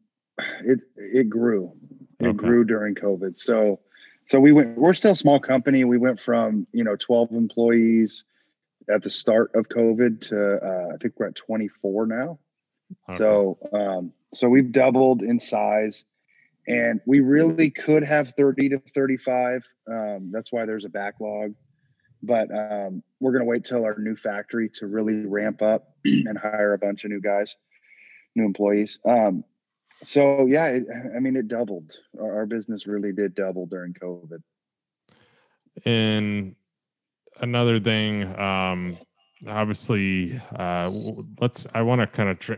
[0.65, 1.73] it it grew.
[2.21, 2.37] It okay.
[2.37, 3.37] grew during COVID.
[3.37, 3.81] So
[4.27, 5.85] so we went we're still a small company.
[5.85, 8.25] We went from, you know, 12 employees
[8.93, 12.39] at the start of COVID to uh, I think we're at 24 now.
[13.09, 13.19] Okay.
[13.19, 16.05] So um, so we've doubled in size,
[16.67, 19.65] and we really could have 30 to 35.
[19.91, 21.55] Um, that's why there's a backlog.
[22.23, 26.39] But um, we're going to wait till our new factory to really ramp up and
[26.39, 27.55] hire a bunch of new guys,
[28.35, 28.99] new employees.
[29.05, 29.45] Um,
[30.03, 30.85] so yeah, it,
[31.17, 31.93] I mean, it doubled.
[32.21, 34.43] Our, our business really did double during COVID.
[35.85, 36.57] And
[37.41, 38.97] another thing um
[39.49, 40.91] obviously uh
[41.41, 42.55] let's i want to kind of tr-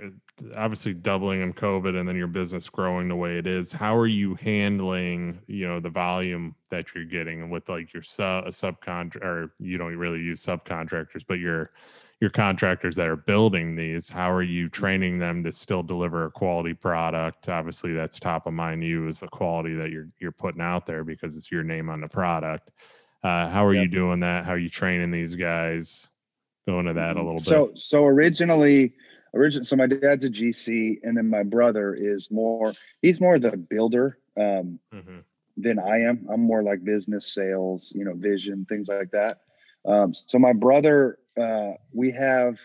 [0.55, 4.07] obviously doubling in covid and then your business growing the way it is how are
[4.07, 9.53] you handling you know the volume that you're getting with like your sub subcontract or
[9.59, 11.71] you don't really use subcontractors but your
[12.21, 16.31] your contractors that are building these how are you training them to still deliver a
[16.31, 20.63] quality product obviously that's top of mind you is the quality that you're you're putting
[20.63, 22.71] out there because it's your name on the product
[23.27, 23.83] uh, how are yep.
[23.83, 24.45] you doing that?
[24.45, 26.11] How are you training these guys?
[26.69, 27.79] Go into that a little so, bit.
[27.79, 28.95] So, so originally,
[29.35, 29.65] original.
[29.65, 32.73] So my dad's a GC, and then my brother is more.
[33.03, 35.19] He's more the builder um, mm-hmm.
[35.57, 36.25] than I am.
[36.31, 39.41] I'm more like business, sales, you know, vision, things like that.
[39.87, 42.59] Um, so my brother, uh, we have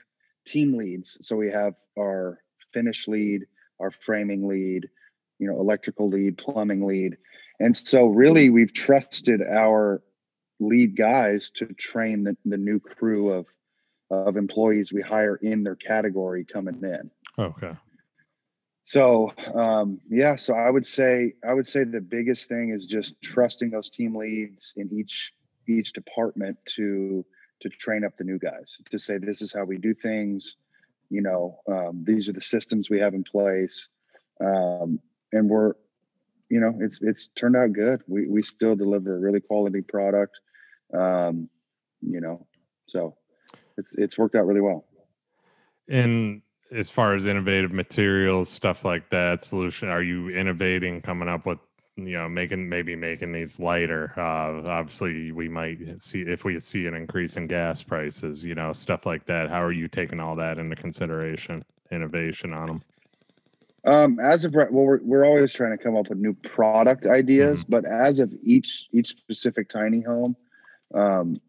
[0.45, 1.17] team leads.
[1.21, 2.39] So we have our
[2.73, 3.45] finish lead,
[3.79, 4.89] our framing lead,
[5.39, 7.17] you know, electrical lead, plumbing lead,
[7.59, 10.01] and so really we've trusted our
[10.59, 13.45] lead guys to train the, the new crew of
[14.09, 17.09] of employees we hire in their category coming in.
[17.39, 17.71] Okay.
[18.83, 23.21] So um, yeah, so I would say I would say the biggest thing is just
[23.21, 25.33] trusting those team leads in each
[25.67, 27.25] each department to
[27.61, 30.55] to train up the new guys to say this is how we do things.
[31.09, 33.87] You know, um, these are the systems we have in place,
[34.39, 34.99] um,
[35.33, 35.73] and we're
[36.49, 38.01] you know it's it's turned out good.
[38.07, 40.39] We we still deliver a really quality product
[40.93, 41.49] um,
[42.01, 42.45] you know,
[42.87, 43.15] so
[43.77, 44.85] it's it's worked out really well.
[45.87, 51.45] And as far as innovative materials, stuff like that, solution, are you innovating, coming up
[51.45, 51.59] with
[52.07, 56.85] you know making maybe making these lighter uh obviously we might see if we see
[56.85, 60.35] an increase in gas prices you know stuff like that how are you taking all
[60.35, 62.83] that into consideration innovation on them
[63.85, 67.61] um as of well we're, we're always trying to come up with new product ideas
[67.61, 67.71] mm-hmm.
[67.71, 70.35] but as of each each specific tiny home
[70.93, 71.39] um,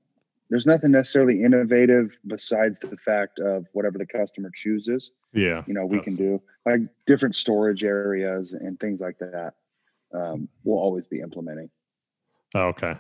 [0.52, 5.12] there's nothing necessarily innovative besides the fact of whatever the customer chooses.
[5.32, 5.62] Yeah.
[5.66, 9.54] You know, we can do like different storage areas and things like that.
[10.14, 11.70] Um, we'll always be implementing.
[12.55, 12.94] Okay.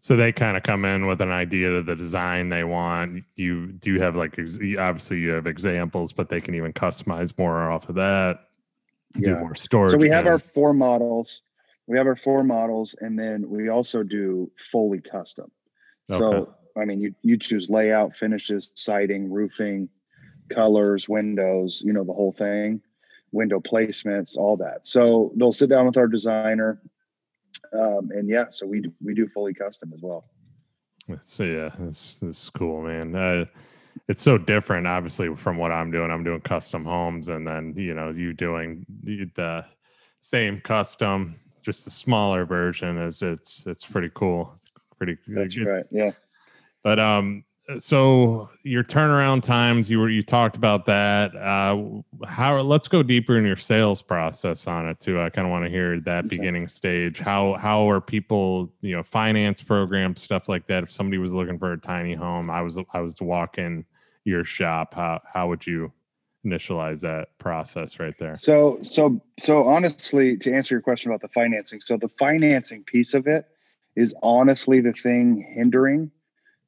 [0.00, 3.22] So they kind of come in with an idea of the design they want.
[3.36, 7.88] You do have like obviously you have examples, but they can even customize more off
[7.88, 8.48] of that.
[9.14, 9.38] Do Yeah.
[9.38, 9.92] more storage.
[9.92, 11.42] So we have our four models.
[11.86, 15.50] We have our four models, and then we also do fully custom.
[16.10, 16.18] Okay.
[16.18, 19.88] So I mean, you you choose layout, finishes, siding, roofing,
[20.48, 22.80] colors, windows, you know, the whole thing,
[23.32, 24.86] window placements, all that.
[24.86, 26.80] So they'll sit down with our designer,
[27.72, 30.24] um, and yeah, so we do- we do fully custom as well.
[31.20, 33.14] So yeah, this is cool, man.
[33.14, 33.44] Uh,
[34.08, 36.10] it's so different, obviously, from what I'm doing.
[36.10, 39.64] I'm doing custom homes, and then you know you doing the,
[40.24, 42.96] same custom, just a smaller version.
[42.96, 44.54] Is it's it's pretty cool.
[44.96, 45.18] Pretty.
[45.26, 45.84] That's right.
[45.90, 46.12] Yeah.
[46.84, 47.44] But um,
[47.78, 51.34] so your turnaround times, you were you talked about that.
[51.36, 52.60] Uh, how?
[52.60, 55.20] Let's go deeper in your sales process on it too.
[55.20, 56.36] I kind of want to hear that Okay.
[56.36, 57.18] beginning stage.
[57.18, 60.82] How how are people, you know, finance programs, stuff like that?
[60.82, 63.84] If somebody was looking for a tiny home, I was I was to walk in
[64.24, 64.94] your shop.
[64.94, 65.92] How how would you
[66.44, 68.34] initialize that process right there?
[68.34, 73.14] So, so, so honestly, to answer your question about the financing, so the financing piece
[73.14, 73.46] of it
[73.94, 76.10] is honestly the thing hindering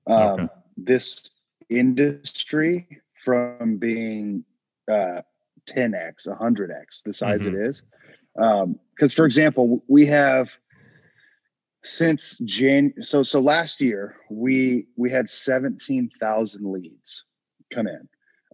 [0.06, 0.48] um, Okay.
[0.76, 1.30] This
[1.68, 2.88] industry
[3.22, 4.44] from being
[4.90, 5.22] uh,
[5.66, 7.82] 10x, 100x the size it is.
[8.34, 10.56] Because, for example, we have
[11.84, 12.92] since Jan.
[13.00, 17.24] So, so last year we we had 17,000 leads
[17.70, 18.08] come in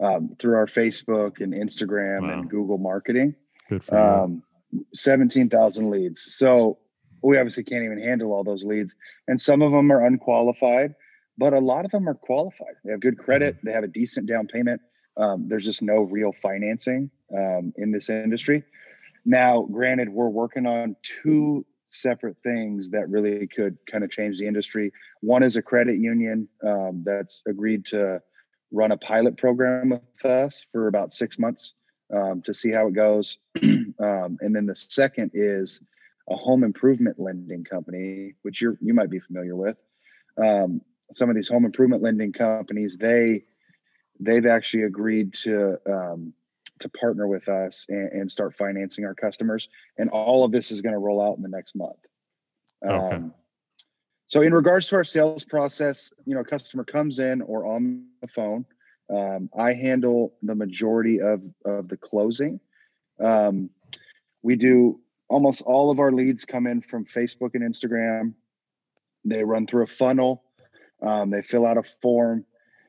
[0.04, 2.33] um, through our Facebook and Instagram Wow.
[2.33, 3.35] and Google marketing.
[3.68, 3.98] Good for.
[3.98, 4.42] Um,
[4.94, 6.20] 17,000 leads.
[6.35, 6.78] So
[7.22, 8.94] we obviously can't even handle all those leads.
[9.28, 10.94] And some of them are unqualified,
[11.40, 12.74] but a lot of them are qualified.
[12.85, 14.83] They have good credit, they have a decent down payment.
[15.16, 18.62] Um, there's just no real financing um, in this industry.
[19.24, 24.46] Now, granted, we're working on two separate things that really could kind of change the
[24.46, 24.92] industry.
[25.22, 28.20] One is a credit union um, that's agreed to
[28.70, 31.72] run a pilot program with us for about six months
[32.14, 33.38] um, to see how it goes.
[33.62, 35.81] um, and then the second is
[36.29, 39.79] a home improvement lending company, which you you might be familiar with.
[40.42, 43.44] Um, some of these home improvement lending companies, they
[44.18, 46.33] they've actually agreed to um,
[46.81, 49.68] to partner with us and, and start financing our customers.
[49.99, 51.99] And all of this is going to roll out in the next month.
[52.85, 53.16] Okay.
[53.16, 53.35] Um,
[54.27, 58.07] so in regards to our sales process, you know, a customer comes in or on
[58.20, 58.64] the phone.
[59.12, 62.61] Um, I handle the majority of of the closing.
[63.18, 63.70] Um,
[64.42, 68.35] we do almost all of our leads come in from Facebook and Instagram.
[69.25, 70.44] They run through a funnel.
[71.03, 72.45] Um, they fill out a form.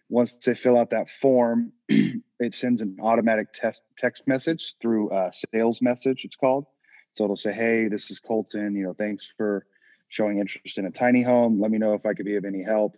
[0.10, 5.32] Once they fill out that form, it sends an automatic test text message through a
[5.32, 6.26] sales message.
[6.26, 6.66] It's called.
[7.14, 8.76] So it'll say, "Hey, this is Colton.
[8.76, 9.66] You know, thanks for
[10.10, 11.62] showing interest in a tiny home.
[11.62, 12.98] Let me know if I could be of any help."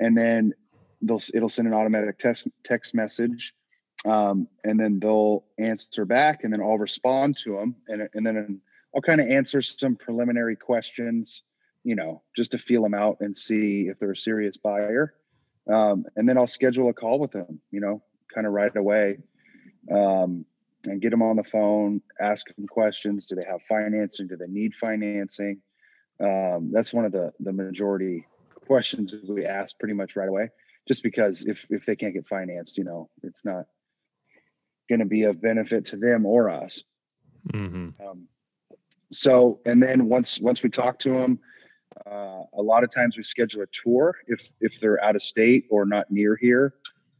[0.00, 0.52] And then
[1.00, 3.54] they'll it'll send an automatic text text message,
[4.04, 8.60] um, and then they'll answer back, and then I'll respond to them, and and then
[8.94, 11.42] I'll kind of answer some preliminary questions,
[11.84, 15.14] you know, just to feel them out and see if they're a serious buyer,
[15.72, 18.02] um, and then I'll schedule a call with them, you know,
[18.34, 19.18] kind of right away,
[19.92, 20.44] um,
[20.86, 23.26] and get them on the phone, ask them questions.
[23.26, 24.26] Do they have financing?
[24.26, 25.60] Do they need financing?
[26.20, 28.26] Um, that's one of the the majority
[28.66, 30.48] questions we ask pretty much right away
[30.88, 33.64] just because if if they can't get financed you know it's not
[34.88, 36.82] going to be of benefit to them or us
[37.52, 38.26] hmm um,
[39.12, 41.38] so and then once once we talk to them
[42.06, 45.66] uh, a lot of times we schedule a tour if if they're out of state
[45.70, 46.74] or not near here.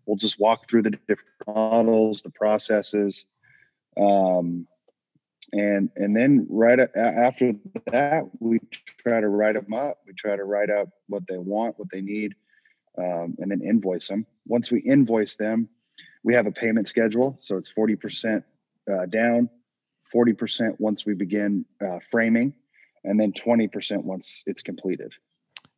[0.07, 3.27] We'll just walk through the different models the processes
[3.97, 4.67] um,
[5.53, 7.53] and and then right after
[7.87, 8.61] that we
[9.03, 9.99] try to write them up.
[10.07, 12.35] We try to write up what they want what they need
[12.99, 15.69] um, and then invoice them once we invoice them
[16.23, 18.43] we have a payment schedule so it's 40%
[18.91, 19.49] uh, down
[20.15, 22.55] 40% once we begin uh, framing
[23.05, 25.12] and then 20% once it's completed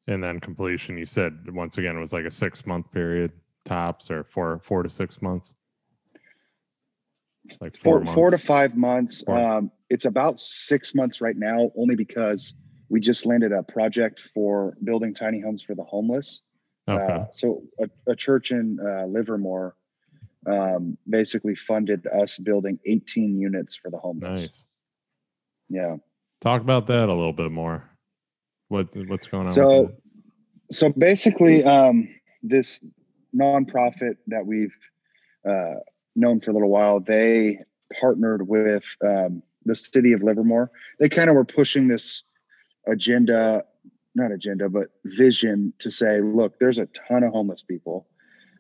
[0.07, 3.33] And then completion, you said once again was like a six month period
[3.65, 5.55] tops or four four to six months.
[7.45, 8.47] It's like four, four, four to months.
[8.47, 12.55] five months um, it's about six months right now only because
[12.89, 16.43] we just landed a project for building tiny homes for the homeless
[16.89, 17.13] okay.
[17.13, 19.77] Uh, so a, a church in uh, Livermore
[20.47, 24.41] um, basically funded us building 18 units for the homeless.
[24.41, 24.67] nice.
[25.69, 25.97] Yeah.
[26.41, 27.89] Talk about that a little bit more.
[28.69, 29.55] What what's going on?
[29.55, 29.93] So,
[30.71, 32.09] so basically, um,
[32.43, 32.81] this
[33.35, 34.75] nonprofit that we've
[35.49, 35.75] uh,
[36.15, 37.61] known for a little while, they
[38.01, 40.71] partnered with um, the city of Livermore.
[40.99, 42.23] They kind of were pushing this
[42.87, 43.65] agenda
[44.17, 48.09] not agenda, but vision to say, look, there's a ton of homeless people.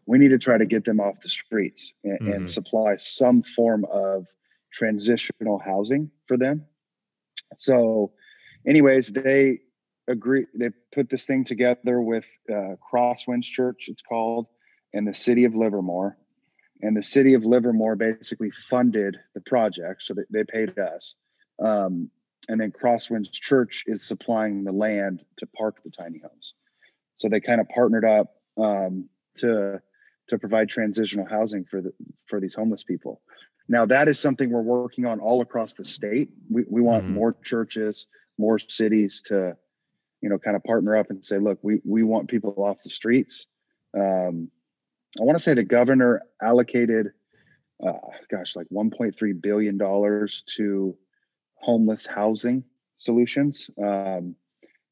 [0.04, 2.32] We need to try to get them off the streets and, mm-hmm.
[2.32, 4.26] and supply some form of
[4.72, 6.64] transitional housing for them.
[7.56, 8.12] So,
[8.66, 9.60] anyways, they
[10.08, 10.46] agree.
[10.54, 14.46] They put this thing together with uh, Crosswinds Church, it's called,
[14.92, 16.16] and the city of Livermore.
[16.82, 21.14] And the city of Livermore basically funded the project, so they, paid us.
[21.58, 22.10] Um,
[22.48, 26.54] and then Crosswinds Church is supplying the land to park the tiny homes.
[27.16, 29.80] So they kind of partnered up um, to
[30.28, 31.92] to provide transitional housing for the
[32.26, 33.22] for these homeless people.
[33.68, 36.30] Now that is something we're working on all across the state.
[36.50, 37.14] We we want mm-hmm.
[37.14, 38.06] more churches,
[38.38, 39.56] more cities to,
[40.20, 42.90] you know, kind of partner up and say, look, we we want people off the
[42.90, 43.46] streets.
[43.96, 44.50] Um,
[45.20, 47.12] I want to say the governor allocated,
[47.86, 47.92] uh,
[48.30, 50.96] gosh, like 1.3 billion dollars to
[51.54, 52.62] homeless housing
[52.98, 53.70] solutions.
[53.82, 54.36] Um,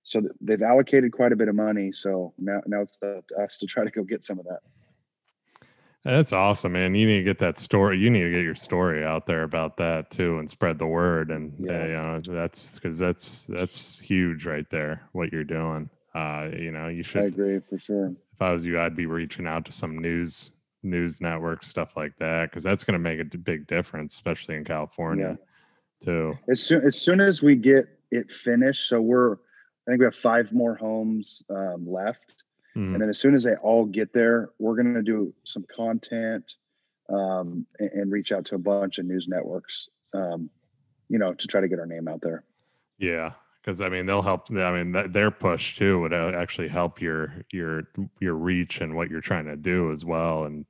[0.03, 1.93] so they've allocated quite a bit of money.
[1.93, 4.61] So now, now it's up to us to try to go get some of that.
[6.05, 6.95] That's awesome, man.
[6.95, 7.99] You need to get that story.
[7.99, 11.31] You need to get your story out there about that too, and spread the word.
[11.31, 11.73] And yeah.
[11.73, 15.03] uh, you know, that's because that's that's huge right there.
[15.13, 15.89] What you're doing.
[16.15, 17.23] Uh, you know, you should.
[17.23, 18.09] I agree for sure.
[18.09, 20.51] If I was you, I'd be reaching out to some news
[20.83, 24.65] news networks, stuff like that, because that's going to make a big difference, especially in
[24.65, 25.39] California.
[25.41, 25.45] Yeah
[26.05, 26.39] too.
[26.49, 30.17] As soon as soon as we get it finished, so we're I think we have
[30.17, 32.44] five more homes um, left,
[32.77, 32.93] mm.
[32.93, 36.55] and then as soon as they all get there, we're going to do some content
[37.09, 40.49] um, and, and, reach out to a bunch of news networks, um,
[41.09, 42.45] you know, to try to get our name out there.
[42.99, 44.51] Yeah, because I mean they'll help.
[44.51, 47.83] I mean their push too would uh, actually help your your
[48.21, 50.65] your reach and what you're trying to do as well, and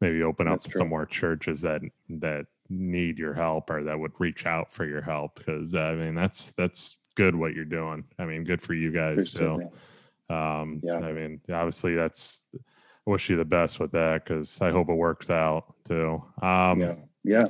[0.00, 4.46] maybe open up some more churches that that need your help or that would reach
[4.46, 8.04] out for your help because uh, I mean that's that's good what you're doing.
[8.18, 9.70] I mean, good for you guys too.
[10.30, 10.98] Um, yeah.
[10.98, 14.94] I mean, obviously that's I wish you the best with that because I hope it
[14.94, 16.22] works out too.
[16.40, 16.94] Um, yeah.
[17.24, 17.48] Yeah.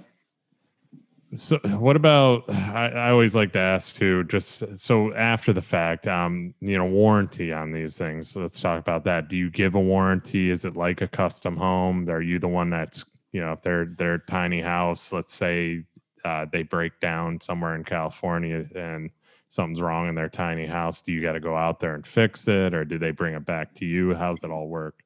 [1.35, 6.07] So what about I, I, always like to ask too, just so after the fact,
[6.07, 8.37] um, you know, warranty on these things.
[8.37, 9.29] let's talk about that.
[9.29, 10.51] Do you give a warranty?
[10.51, 12.11] Is it like a custom home?
[12.11, 15.85] Are you the one that's you know if they're their tiny house let's say
[16.25, 19.11] uh, they break down somewhere in california and
[19.53, 22.49] something's wrong in their tiny house do you got to go out there and fix
[22.49, 24.15] it or do they bring it back to you?
[24.15, 25.01] How's it all work?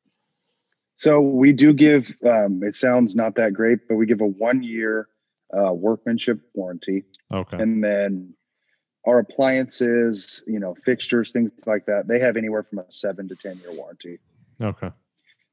[0.94, 4.62] So we do give um, it sounds not that great but we give a one
[4.62, 5.08] year
[5.52, 7.02] uh, workmanship warranty.
[7.32, 7.56] Okay.
[7.60, 8.34] And then
[9.04, 13.34] our appliances you know fixtures things like that they have anywhere from a seven to
[13.34, 14.18] ten year warranty.
[14.62, 14.90] Okay.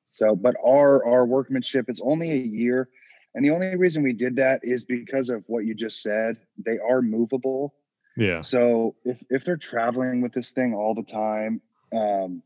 [0.05, 2.89] So, but our our workmanship is only a year,
[3.33, 6.37] and the only reason we did that is because of what you just said.
[6.63, 7.73] They are movable.
[8.15, 8.41] Yeah.
[8.41, 11.61] So if if they're traveling with this thing all the time,
[11.95, 12.43] um,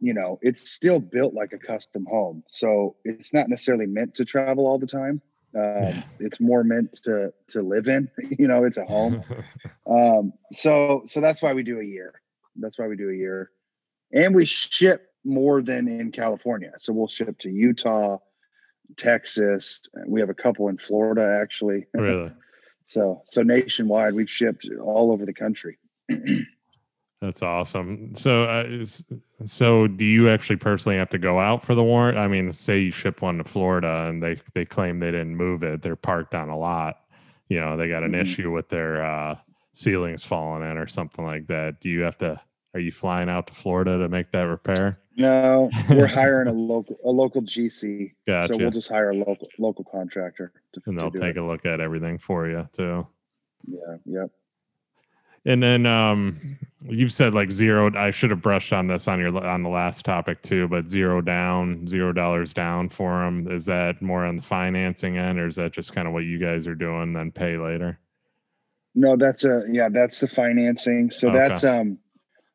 [0.00, 2.42] you know, it's still built like a custom home.
[2.48, 5.20] So it's not necessarily meant to travel all the time.
[5.54, 6.02] Um, yeah.
[6.20, 8.10] It's more meant to to live in.
[8.38, 9.22] You know, it's a home.
[9.86, 12.20] um, so so that's why we do a year.
[12.56, 13.50] That's why we do a year,
[14.12, 16.72] and we ship more than in California.
[16.78, 18.18] So we'll ship to Utah,
[18.96, 19.82] Texas.
[20.06, 21.86] We have a couple in Florida actually.
[21.92, 22.32] Really?
[22.84, 25.78] So so nationwide, we've shipped all over the country.
[27.20, 28.14] That's awesome.
[28.14, 28.84] So, uh,
[29.44, 32.16] so do you actually personally have to go out for the warrant?
[32.16, 35.62] I mean, say you ship one to Florida and they they claim they didn't move
[35.62, 36.96] it, they're parked on a lot.
[37.48, 38.22] You know, they got an mm-hmm.
[38.22, 39.36] issue with their uh,
[39.72, 41.80] ceilings falling in or something like that.
[41.80, 42.40] Do you have to
[42.74, 44.98] are you flying out to Florida to make that repair?
[45.16, 48.12] No, we're hiring a local a local GC.
[48.26, 48.54] Gotcha.
[48.54, 50.52] So we'll just hire a local local contractor.
[50.74, 51.38] To, and they'll take it.
[51.38, 53.06] a look at everything for you too.
[53.66, 53.96] Yeah.
[54.06, 54.30] Yep.
[55.46, 57.90] And then um, you've said like zero.
[57.96, 61.20] I should have brushed on this on your on the last topic too, but zero
[61.20, 63.50] down, zero dollars down for them.
[63.50, 66.38] Is that more on the financing end, or is that just kind of what you
[66.38, 67.98] guys are doing, then pay later?
[68.94, 71.10] No, that's a yeah, that's the financing.
[71.10, 71.38] So okay.
[71.38, 71.98] that's um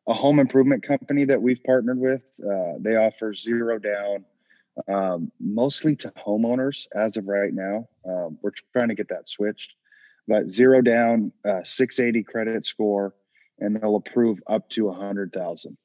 [0.08, 2.24] a home improvement company that we've partnered with.
[2.40, 4.26] Uh, they offer zero down,
[4.88, 7.88] um, mostly to homeowners as of right now.
[8.08, 9.74] Um, we're trying to get that switched,
[10.28, 13.16] but zero down, uh, 680 credit score,
[13.60, 15.78] and they'll approve up to a hundred thousand.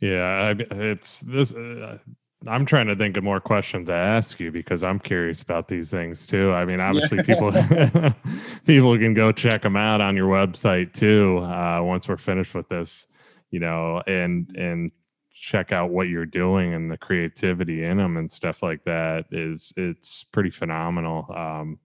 [0.00, 1.52] Yeah, it's this.
[1.54, 1.98] Uh,
[2.46, 5.90] I'm trying to think of more questions to ask you because I'm curious about these
[5.90, 6.52] things too.
[6.52, 7.52] I mean, obviously, people
[8.66, 11.38] people can go check them out on your website too.
[11.38, 13.06] Uh, once we're finished with this,
[13.50, 14.90] you know, and and
[15.34, 19.72] check out what you're doing and the creativity in them and stuff like that is
[19.76, 21.26] it's pretty phenomenal.
[21.34, 21.78] Um,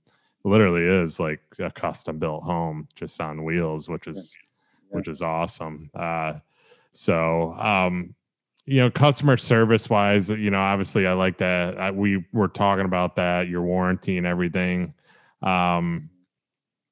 [0.45, 4.37] literally is like a custom built home just on wheels, which is
[4.89, 5.89] which is awesome.
[5.93, 6.33] Uh,
[6.91, 8.15] so, um,
[8.65, 11.79] you know, customer service wise, you know, obviously I like that.
[11.79, 14.93] I, we were talking about that, your warranty and everything.
[15.43, 16.09] Um,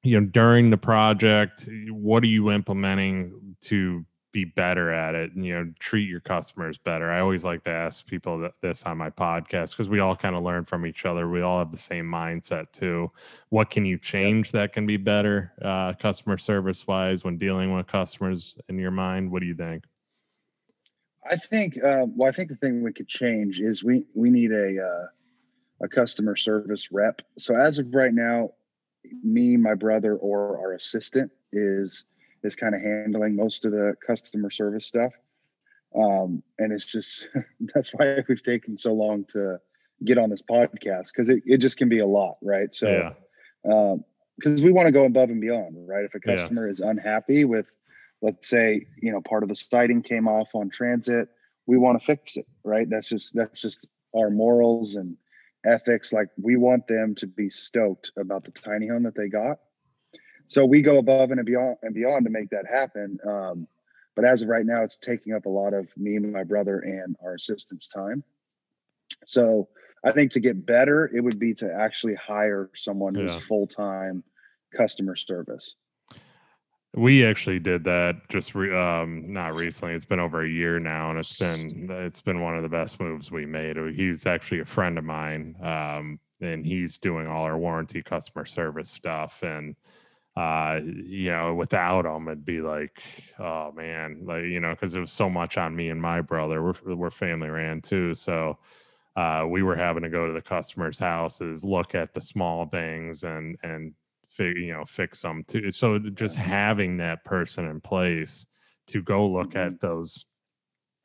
[0.04, 5.46] you know, during the project, what are you implementing to be better at it and
[5.46, 7.10] you know treat your customers better?
[7.10, 10.42] I always like to ask people this on my podcast because we all kind of
[10.42, 11.28] learn from each other.
[11.28, 13.10] We all have the same mindset too.
[13.48, 17.86] What can you change that can be better uh, customer service wise when dealing with
[17.86, 19.32] customers in your mind?
[19.32, 19.84] What do you think
[21.30, 24.50] i think uh, well i think the thing we could change is we we need
[24.52, 28.50] a uh, a customer service rep so as of right now
[29.22, 32.04] me my brother or our assistant is
[32.44, 35.12] is kind of handling most of the customer service stuff.
[35.96, 37.28] Um, and it's just
[37.74, 39.58] that's why we've taken so long to
[40.04, 42.72] get on this podcast because it, it just can be a lot, right?
[42.72, 43.72] So, yeah.
[43.72, 44.04] um,
[44.36, 46.04] because we want to go above and beyond, right?
[46.04, 46.72] If a customer yeah.
[46.72, 47.72] is unhappy with,
[48.24, 51.28] let's say, you know, part of the siding came off on transit,
[51.66, 52.88] we want to fix it, right?
[52.88, 55.16] That's just that's just our morals and
[55.64, 56.12] ethics.
[56.12, 59.58] Like we want them to be stoked about the tiny home that they got
[60.46, 63.18] so we go above and beyond and beyond to make that happen.
[63.26, 63.66] Um,
[64.14, 66.80] but as of right now, it's taking up a lot of me and my brother
[66.80, 68.22] and our assistant's time.
[69.26, 69.68] So
[70.04, 74.22] I think to get better, it would be to actually hire someone who's full time
[74.76, 75.74] customer service.
[76.96, 79.94] We actually did that just re, um, not recently.
[79.94, 83.00] It's been over a year now, and it's been it's been one of the best
[83.00, 83.76] moves we made.
[83.96, 88.90] He's actually a friend of mine, um, and he's doing all our warranty customer service
[88.90, 89.76] stuff and
[90.36, 93.00] uh you know without him it'd be like
[93.38, 96.60] oh man like you know because it was so much on me and my brother
[96.60, 98.58] we're, we're family ran too so
[99.14, 103.22] uh we were having to go to the customers houses look at the small things
[103.22, 103.94] and and
[104.34, 108.46] fig, you know fix them too so just having that person in place
[108.86, 109.74] to go look mm-hmm.
[109.74, 110.26] at those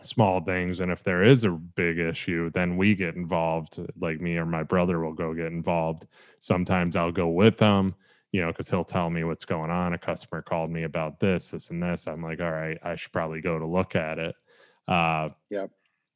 [0.01, 4.37] small things and if there is a big issue then we get involved like me
[4.37, 6.07] or my brother will go get involved
[6.39, 7.93] sometimes i'll go with them
[8.31, 9.93] you know, because he'll tell me what's going on.
[9.93, 12.07] A customer called me about this, this, and this.
[12.07, 14.35] I'm like, all right, I should probably go to look at it.
[14.87, 15.67] Uh, yeah.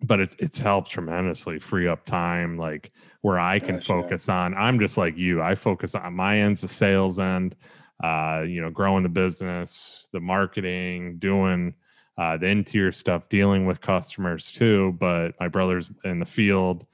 [0.03, 2.91] But it's it's helped tremendously, free up time, like
[3.21, 4.53] where I can focus on.
[4.53, 5.41] I'm just like you.
[5.41, 7.55] I focus on my end's the sales end,
[8.03, 11.73] uh, you know, growing the business, the marketing, doing
[12.17, 14.95] uh, the interior stuff, dealing with customers too.
[14.99, 16.85] But my brother's in the field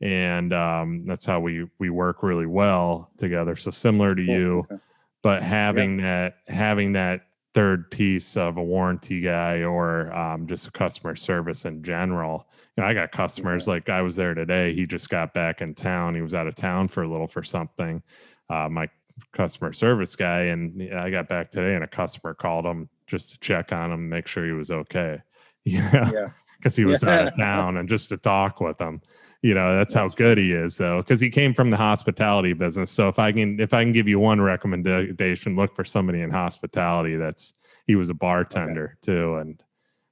[0.00, 3.56] and um, that's how we we work really well together.
[3.56, 4.34] So similar to cool.
[4.34, 4.82] you, okay.
[5.22, 7.22] but having that having that
[7.56, 12.46] third piece of a warranty guy or um, just a customer service in general.
[12.76, 13.72] You know, I got customers yeah.
[13.72, 14.74] like I was there today.
[14.74, 16.14] He just got back in town.
[16.14, 18.02] He was out of town for a little for something.
[18.50, 18.90] Uh, my
[19.32, 23.38] customer service guy, and I got back today, and a customer called him just to
[23.38, 25.22] check on him, make sure he was okay.
[25.68, 26.12] Yeah.
[26.12, 26.28] yeah
[26.58, 27.20] because he was yeah.
[27.20, 29.00] out of town and just to talk with him.
[29.42, 32.90] You know, that's, how good he is though, because he came from the hospitality business.
[32.90, 36.30] So if I can if I can give you one recommendation, look for somebody in
[36.30, 37.54] hospitality that's
[37.86, 39.12] he was a bartender okay.
[39.12, 39.62] too, and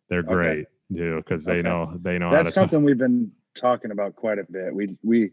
[0.08, 0.98] they're great okay.
[0.98, 1.62] too because they okay.
[1.62, 4.74] know they know that's something t- we've been talking about quite a bit.
[4.74, 5.30] We we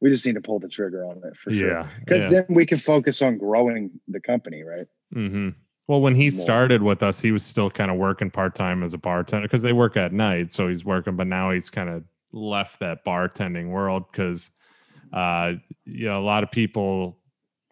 [0.00, 1.70] we just need to pull the trigger on it for sure.
[1.70, 1.88] Yeah.
[2.00, 2.30] Because yeah.
[2.30, 4.86] then we can focus on growing the company, right?
[5.14, 5.50] Mm-hmm.
[5.88, 8.92] Well, when he started with us, he was still kind of working part time as
[8.92, 10.52] a bartender because they work at night.
[10.52, 14.50] So he's working, but now he's kind of left that bartending world because,
[15.12, 15.54] uh,
[15.84, 17.18] you know, a lot of people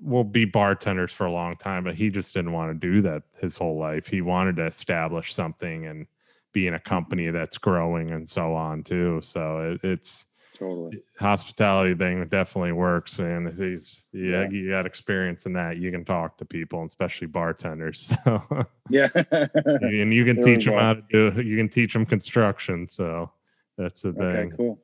[0.01, 3.23] will be bartenders for a long time, but he just didn't want to do that
[3.41, 4.07] his whole life.
[4.07, 6.07] He wanted to establish something and
[6.53, 9.21] be in a company that's growing and so on too.
[9.23, 10.27] So it, it's,
[10.59, 11.03] totally.
[11.19, 16.05] hospitality thing definitely works and he's yeah, yeah, you got experience in that you can
[16.05, 18.43] talk to people especially bartenders so.
[18.89, 19.09] Yeah.
[19.55, 23.31] And you can there teach them how to do you can teach them construction so
[23.77, 24.79] that's the thing okay, cool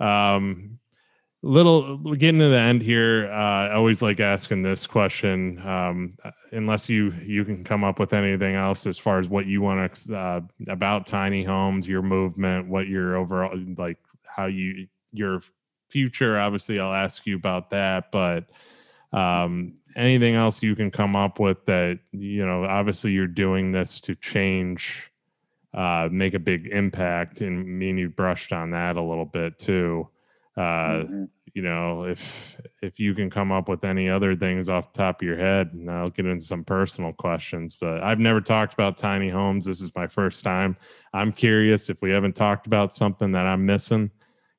[0.00, 0.78] um
[1.42, 6.16] little getting to the end here uh, i always like asking this question um,
[6.52, 9.94] unless you you can come up with anything else as far as what you want
[9.94, 15.40] to uh, about tiny homes your movement what your overall like how you your
[15.88, 18.10] future, obviously, I'll ask you about that.
[18.10, 18.50] But
[19.12, 24.00] um, anything else you can come up with that, you know, obviously you're doing this
[24.00, 25.10] to change,
[25.74, 27.40] uh, make a big impact.
[27.40, 30.08] And me and you brushed on that a little bit too.
[30.56, 31.24] Uh, mm-hmm.
[31.52, 35.22] You know, if if you can come up with any other things off the top
[35.22, 37.76] of your head, and I'll get into some personal questions.
[37.80, 39.64] But I've never talked about tiny homes.
[39.64, 40.76] This is my first time.
[41.12, 44.10] I'm curious if we haven't talked about something that I'm missing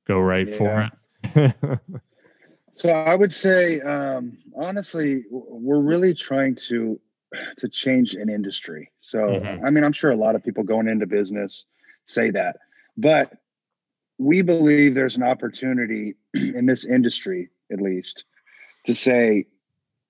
[0.05, 0.57] go right yeah.
[0.57, 0.91] for
[1.24, 1.82] it?
[2.72, 6.99] so I would say, um, honestly, we're really trying to
[7.57, 8.91] to change an industry.
[8.99, 9.65] So mm-hmm.
[9.65, 11.65] I mean, I'm sure a lot of people going into business
[12.05, 12.57] say that,
[12.97, 13.33] but
[14.17, 18.25] we believe there's an opportunity in this industry, at least,
[18.86, 19.45] to say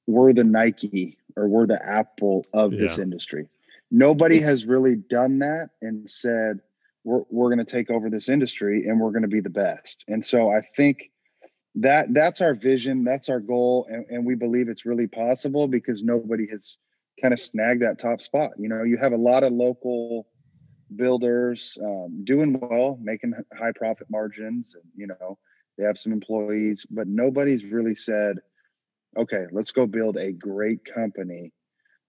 [0.07, 2.79] we're the Nike or we're the Apple of yeah.
[2.79, 3.47] this industry.
[3.91, 6.59] Nobody has really done that and said
[7.03, 10.03] we're we're going to take over this industry and we're going to be the best.
[10.07, 11.11] And so I think
[11.75, 16.03] that that's our vision, that's our goal, and, and we believe it's really possible because
[16.03, 16.77] nobody has
[17.21, 18.51] kind of snag that top spot.
[18.57, 20.27] You know, you have a lot of local
[20.95, 25.37] builders um, doing well, making high profit margins, and you know
[25.77, 28.37] they have some employees, but nobody's really said,
[29.17, 31.53] "Okay, let's go build a great company,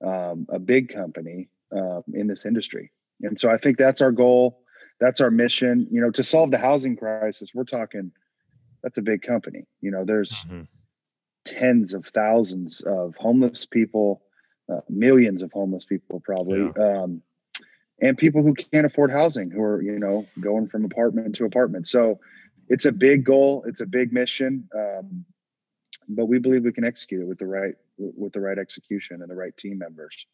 [0.04, 2.92] um, a big company um, in this industry."
[3.22, 4.62] And so I think that's our goal.
[5.00, 5.86] That's our mission.
[5.90, 8.12] You know, to solve the housing crisis, we're talking.
[8.82, 9.64] That's a big company.
[9.80, 10.62] You know, there's mm-hmm.
[11.44, 14.22] tens of thousands of homeless people,
[14.72, 16.70] uh, millions of homeless people, probably.
[16.76, 17.02] Yeah.
[17.02, 17.22] Um,
[18.00, 21.86] and people who can't afford housing who are you know going from apartment to apartment
[21.86, 22.18] so
[22.68, 25.24] it's a big goal it's a big mission um,
[26.08, 29.30] but we believe we can execute it with the right with the right execution and
[29.30, 30.26] the right team members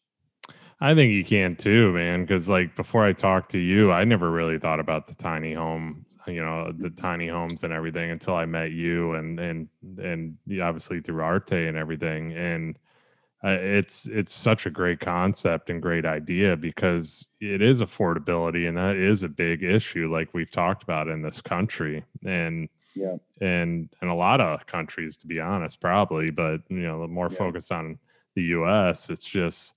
[0.81, 4.29] i think you can too man because like before i talked to you i never
[4.29, 8.45] really thought about the tiny home you know the tiny homes and everything until i
[8.45, 9.67] met you and and
[9.97, 12.77] and obviously through Arete and everything and
[13.43, 18.77] uh, it's it's such a great concept and great idea because it is affordability and
[18.77, 23.89] that is a big issue like we've talked about in this country and yeah and
[23.99, 27.37] and a lot of countries to be honest probably but you know the more yeah.
[27.37, 27.99] focused on
[28.35, 29.75] the US it's just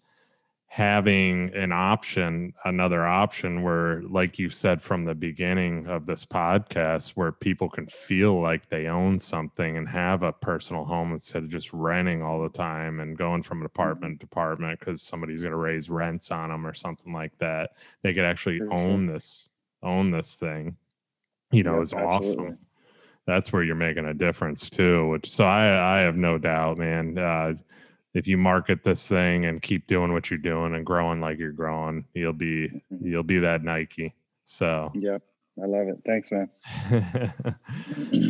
[0.68, 7.10] having an option, another option where, like you said from the beginning of this podcast,
[7.10, 11.48] where people can feel like they own something and have a personal home instead of
[11.48, 14.20] just renting all the time and going from an apartment mm-hmm.
[14.20, 17.70] to apartment because somebody's going to raise rents on them or something like that.
[18.02, 19.48] They could actually own this,
[19.82, 20.76] own this thing.
[21.52, 22.58] You know, yeah, is awesome.
[23.24, 25.08] That's where you're making a difference too.
[25.08, 27.16] Which so I I have no doubt, man.
[27.16, 27.54] Uh,
[28.16, 31.52] if you market this thing and keep doing what you're doing and growing like you're
[31.52, 33.06] growing, you'll be mm-hmm.
[33.06, 34.14] you'll be that Nike.
[34.44, 35.20] So yep.
[35.62, 35.98] I love it.
[36.04, 36.48] Thanks, man.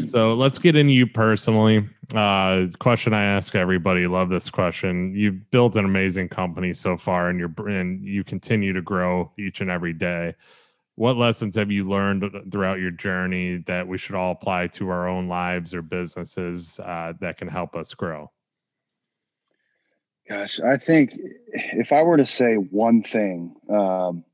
[0.08, 1.88] so let's get into you personally.
[2.12, 4.08] Uh, question I ask everybody.
[4.08, 5.14] Love this question.
[5.14, 9.60] You've built an amazing company so far, and you're and you continue to grow each
[9.60, 10.34] and every day.
[10.96, 15.08] What lessons have you learned throughout your journey that we should all apply to our
[15.08, 18.30] own lives or businesses uh, that can help us grow?
[20.28, 21.16] Gosh, I think
[21.52, 24.24] if I were to say one thing, um,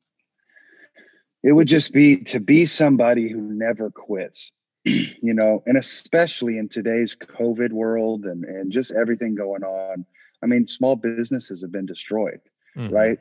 [1.42, 4.52] it would just be to be somebody who never quits,
[4.84, 10.06] you know, and especially in today's COVID world and, and just everything going on.
[10.42, 12.40] I mean, small businesses have been destroyed,
[12.76, 12.94] mm-hmm.
[12.94, 13.18] right?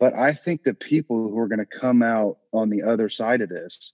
[0.00, 3.42] But I think the people who are going to come out on the other side
[3.42, 3.92] of this,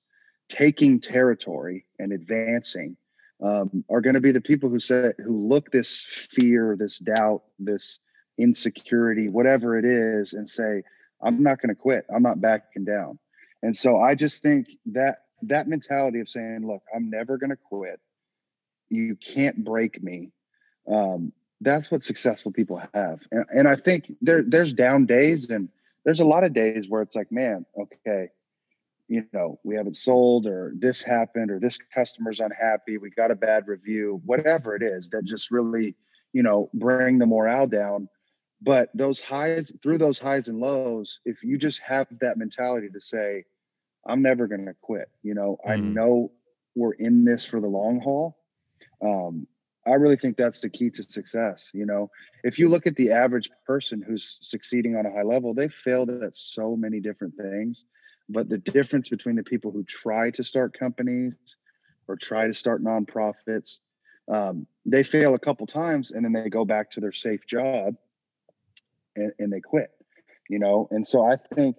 [0.48, 2.96] taking territory and advancing,
[3.42, 7.42] um, are going to be the people who say who look this fear, this doubt,
[7.58, 7.98] this
[8.38, 10.82] insecurity, whatever it is, and say,
[11.22, 12.04] I'm not going to quit.
[12.14, 13.18] I'm not backing down.
[13.62, 17.56] And so I just think that that mentality of saying, look, I'm never going to
[17.56, 18.00] quit.
[18.90, 20.30] You can't break me.
[20.90, 23.20] Um, that's what successful people have.
[23.30, 25.68] And, and I think there there's down days and
[26.04, 28.28] there's a lot of days where it's like, man, okay,
[29.08, 33.34] you know, we haven't sold or this happened or this customer's unhappy, we got a
[33.34, 35.94] bad review, whatever it is that just really,
[36.32, 38.08] you know, bring the morale down
[38.64, 43.00] but those highs through those highs and lows if you just have that mentality to
[43.00, 43.44] say
[44.06, 45.70] i'm never going to quit you know mm.
[45.70, 46.32] i know
[46.74, 48.36] we're in this for the long haul
[49.04, 49.46] um,
[49.86, 52.10] i really think that's the key to success you know
[52.42, 56.10] if you look at the average person who's succeeding on a high level they failed
[56.10, 57.84] at so many different things
[58.28, 61.34] but the difference between the people who try to start companies
[62.08, 63.78] or try to start nonprofits
[64.32, 67.94] um, they fail a couple times and then they go back to their safe job
[69.16, 69.90] and, and they quit
[70.48, 70.88] you know?
[70.90, 71.76] And so i think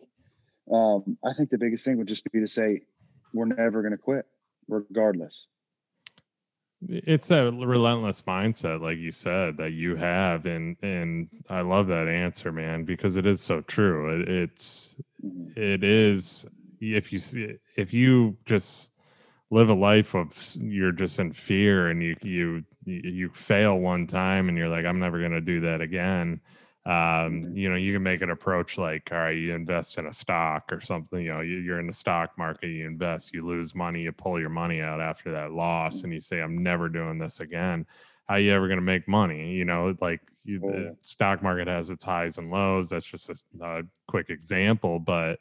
[0.72, 2.82] um, i think the biggest thing would just be to say
[3.34, 4.26] we're never going to quit
[4.68, 5.48] regardless.
[6.88, 12.08] It's a relentless mindset like you said that you have and and i love that
[12.08, 14.22] answer man because it is so true.
[14.22, 15.60] It, it's mm-hmm.
[15.60, 16.46] it is
[16.80, 18.92] if you see if you just
[19.52, 24.50] live a life of you're just in fear and you you you fail one time
[24.50, 26.40] and you're like i'm never going to do that again
[26.88, 27.58] um, mm-hmm.
[27.58, 30.72] you know, you can make an approach like, all right, you invest in a stock
[30.72, 34.02] or something, you know, you, are in the stock market, you invest, you lose money,
[34.02, 37.40] you pull your money out after that loss, and you say, I'm never doing this
[37.40, 37.88] again.
[38.28, 39.54] How you ever going to make money?
[39.54, 42.90] You know, like you, the stock market has its highs and lows.
[42.90, 45.40] That's just a, a quick example, but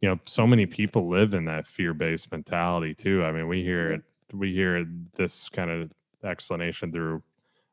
[0.00, 3.24] you know, so many people live in that fear-based mentality too.
[3.24, 4.02] I mean, we hear it.
[4.32, 5.90] We hear this kind of
[6.22, 7.22] explanation through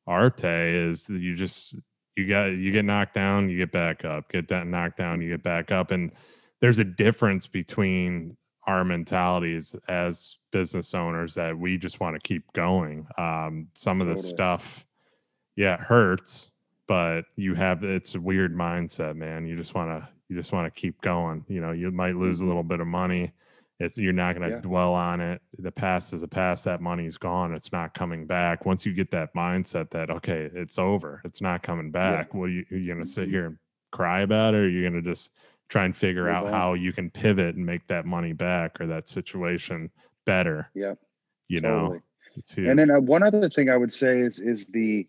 [0.07, 1.77] Arete is that you just
[2.15, 5.29] you got you get knocked down, you get back up, get that knocked down, you
[5.29, 6.11] get back up, and
[6.59, 8.37] there's a difference between
[8.67, 13.07] our mentalities as business owners that we just want to keep going.
[13.17, 14.85] Um, some of the stuff,
[15.55, 16.51] yeah, it hurts,
[16.87, 19.45] but you have it's a weird mindset, man.
[19.47, 21.45] You just want to you just want to keep going.
[21.47, 22.49] You know, you might lose a mm-hmm.
[22.49, 23.33] little bit of money.
[23.81, 24.61] It's you're not going to yeah.
[24.61, 25.41] dwell on it.
[25.57, 26.65] The past is a past.
[26.65, 27.53] That money's gone.
[27.53, 28.65] It's not coming back.
[28.65, 31.21] Once you get that mindset that okay, it's over.
[31.25, 32.29] It's not coming back.
[32.31, 32.39] Yeah.
[32.39, 33.31] Well, you, are you going to sit mm-hmm.
[33.31, 33.57] here and
[33.91, 35.33] cry about it, or you're going to just
[35.67, 39.07] try and figure out how you can pivot and make that money back or that
[39.07, 39.89] situation
[40.25, 40.69] better.
[40.75, 40.95] Yeah.
[41.47, 41.99] You totally.
[42.57, 42.69] know.
[42.69, 45.07] And then uh, one other thing I would say is is the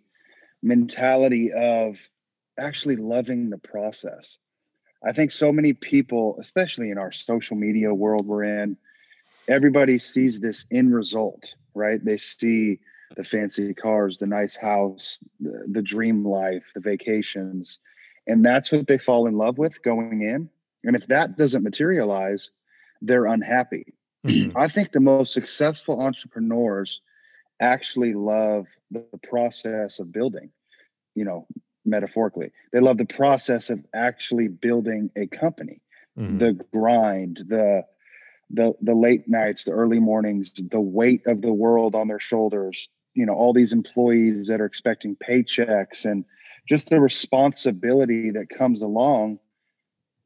[0.63, 1.99] mentality of
[2.59, 4.39] actually loving the process.
[5.05, 8.77] I think so many people, especially in our social media world we're in,
[9.49, 12.05] everybody sees this end result, right?
[12.05, 12.79] They see
[13.17, 17.79] the fancy cars, the nice house, the, the dream life, the vacations,
[18.27, 20.49] and that's what they fall in love with going in.
[20.85, 22.51] And if that doesn't materialize,
[23.01, 23.95] they're unhappy.
[24.27, 24.57] Mm-hmm.
[24.57, 27.01] I think the most successful entrepreneurs
[27.61, 30.51] actually love the process of building,
[31.15, 31.47] you know,
[31.85, 32.53] metaphorically.
[32.73, 35.81] They love the process of actually building a company,
[36.19, 36.39] mm-hmm.
[36.39, 37.85] the grind, the
[38.51, 42.89] the the late nights, the early mornings, the weight of the world on their shoulders,
[43.15, 46.25] you know, all these employees that are expecting paychecks and
[46.69, 49.39] just the responsibility that comes along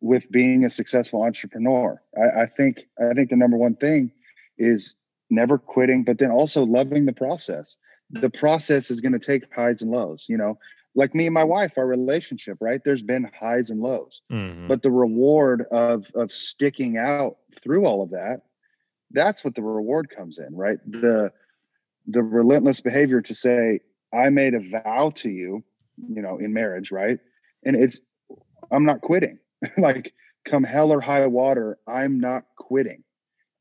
[0.00, 2.00] with being a successful entrepreneur.
[2.16, 4.12] I, I, think I think the number one thing
[4.58, 4.94] is
[5.30, 7.76] never quitting, but then also loving the process.
[8.10, 10.26] The process is going to take highs and lows.
[10.28, 10.58] You know,
[10.96, 12.80] like me and my wife, our relationship, right?
[12.84, 14.66] There's been highs and lows, mm-hmm.
[14.66, 18.42] but the reward of of sticking out through all of that,
[19.12, 20.78] that's what the reward comes in, right?
[20.86, 21.30] The
[22.08, 23.80] the relentless behavior to say,
[24.12, 25.62] I made a vow to you
[25.96, 27.18] you know, in marriage, right?
[27.64, 28.00] And it's,
[28.70, 29.38] I'm not quitting.
[29.78, 30.12] like,
[30.44, 33.02] come hell or high water, I'm not quitting.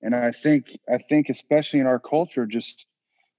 [0.01, 2.85] And I think, I think, especially in our culture, just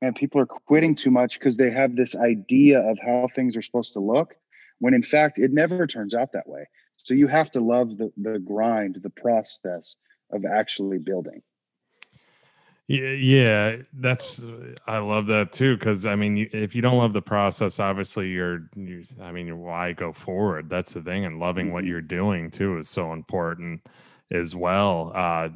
[0.03, 3.63] man, people are quitting too much because they have this idea of how things are
[3.63, 4.35] supposed to look,
[4.79, 6.67] when in fact it never turns out that way.
[6.97, 9.97] So you have to love the the grind, the process
[10.31, 11.43] of actually building.
[12.89, 14.47] Yeah, yeah, that's
[14.87, 18.69] I love that too because I mean, if you don't love the process, obviously you're,
[18.77, 20.71] you, I mean, why go forward?
[20.71, 21.91] That's the thing, and loving what mm-hmm.
[21.91, 23.83] you're doing too is so important
[24.31, 25.13] as well.
[25.15, 25.49] Uh,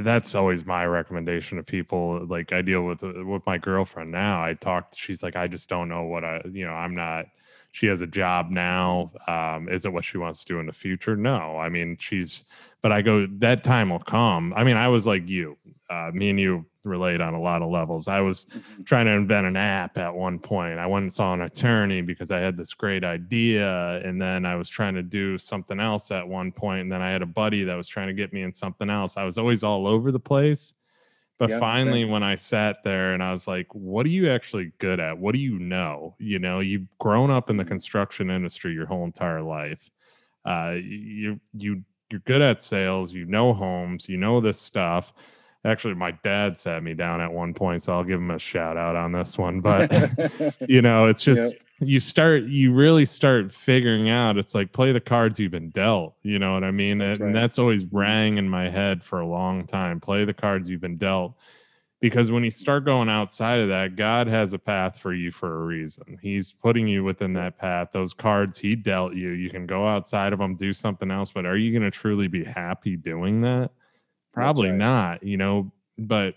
[0.00, 2.24] that's always my recommendation to people.
[2.26, 4.42] Like I deal with with my girlfriend now.
[4.42, 4.96] I talked.
[4.96, 7.26] She's like, I just don't know what I, you know, I'm not
[7.74, 9.10] she has a job now.
[9.26, 11.16] Um, is it what she wants to do in the future?
[11.16, 11.58] No.
[11.58, 12.44] I mean, she's,
[12.82, 14.54] but I go, that time will come.
[14.54, 15.58] I mean, I was like you,
[15.90, 18.08] uh, me and you relate on a lot of levels.
[18.08, 18.82] I was mm-hmm.
[18.84, 20.78] trying to invent an app at one point.
[20.78, 24.00] I went and saw an attorney because I had this great idea.
[24.04, 26.82] And then I was trying to do something else at one point.
[26.82, 29.16] And then I had a buddy that was trying to get me in something else.
[29.16, 30.74] I was always all over the place.
[31.36, 34.72] But yeah, finally, when I sat there and I was like, what are you actually
[34.78, 35.18] good at?
[35.18, 36.14] What do you know?
[36.18, 37.70] You know, you've grown up in the mm-hmm.
[37.70, 39.90] construction industry your whole entire life.
[40.44, 45.12] Uh, you, you, you're good at sales, you know homes, you know this stuff.
[45.64, 48.76] Actually, my dad sat me down at one point, so I'll give him a shout
[48.76, 49.60] out on this one.
[49.60, 49.90] But,
[50.68, 55.00] you know, it's just, you start you really start figuring out it's like play the
[55.00, 57.34] cards you've been dealt you know what i mean that's and right.
[57.34, 57.96] that's always mm-hmm.
[57.96, 61.34] rang in my head for a long time play the cards you've been dealt
[62.00, 65.62] because when you start going outside of that god has a path for you for
[65.62, 69.66] a reason he's putting you within that path those cards he dealt you you can
[69.66, 72.96] go outside of them do something else but are you going to truly be happy
[72.96, 73.70] doing that
[74.34, 74.78] probably right.
[74.78, 76.34] not you know but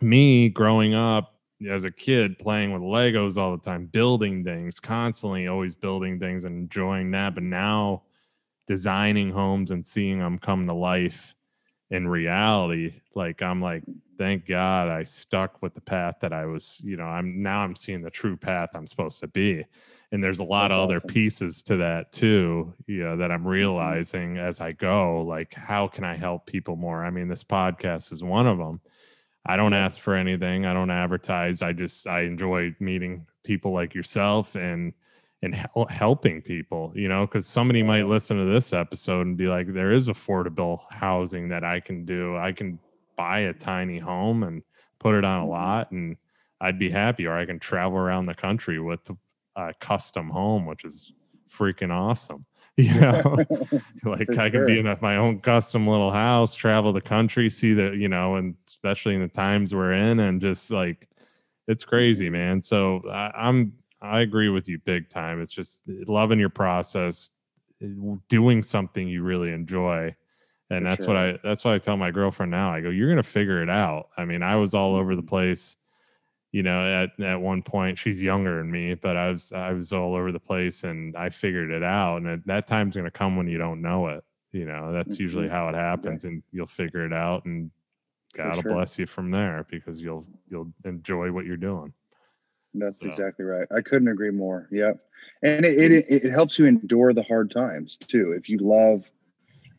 [0.00, 1.36] me growing up
[1.70, 6.44] as a kid playing with Legos all the time, building things, constantly always building things
[6.44, 7.34] and enjoying that.
[7.34, 8.02] But now
[8.66, 11.34] designing homes and seeing them come to life
[11.90, 13.84] in reality, like I'm like,
[14.18, 17.76] thank God I stuck with the path that I was, you know, I'm now I'm
[17.76, 19.64] seeing the true path I'm supposed to be.
[20.16, 20.96] And there's a lot That's of awesome.
[20.96, 23.48] other pieces to that too, you know, that I'm mm-hmm.
[23.48, 27.04] realizing as I go, like, how can I help people more?
[27.04, 28.80] I mean, this podcast is one of them
[29.48, 30.66] I don't ask for anything.
[30.66, 31.62] I don't advertise.
[31.62, 34.92] I just I enjoy meeting people like yourself and
[35.42, 39.46] and hel- helping people, you know, because somebody might listen to this episode and be
[39.46, 42.36] like, there is affordable housing that I can do.
[42.36, 42.80] I can
[43.16, 44.62] buy a tiny home and
[44.98, 45.50] put it on a mm-hmm.
[45.50, 46.16] lot and
[46.60, 49.10] I'd be happy, or I can travel around the country with
[49.56, 51.12] a custom home, which is
[51.50, 52.44] freaking awesome.
[52.78, 53.22] You know,
[54.04, 54.66] like For I can sure.
[54.66, 58.36] be in a, my own custom little house, travel the country, see the, you know,
[58.36, 61.08] and especially in the times we're in, and just like
[61.68, 62.60] it's crazy, man.
[62.60, 65.40] So I, I'm, I agree with you big time.
[65.40, 67.32] It's just loving your process,
[68.28, 70.14] doing something you really enjoy.
[70.68, 71.16] And For that's what.
[71.16, 72.72] I, that's what I tell my girlfriend now.
[72.72, 74.08] I go, you're going to figure it out.
[74.18, 75.28] I mean, I was all over the Mhm.
[75.28, 75.76] place
[76.56, 79.92] you know at at one point she's younger than me but i was i was
[79.92, 83.10] all over the place and i figured it out and at- that time's going to
[83.10, 85.50] come when you don't know it you know that's usually Mhm.
[85.50, 87.70] how it happens and you'll figure it out and
[88.34, 88.72] god will sure.
[88.72, 91.92] bless you from there because you'll you'll enjoy what you're doing
[92.72, 93.66] That's So- exactly right.
[93.70, 94.68] I couldn't agree more.
[94.70, 94.94] Yep.
[95.42, 98.32] And it, it it helps you endure the hard times too.
[98.32, 99.00] If you love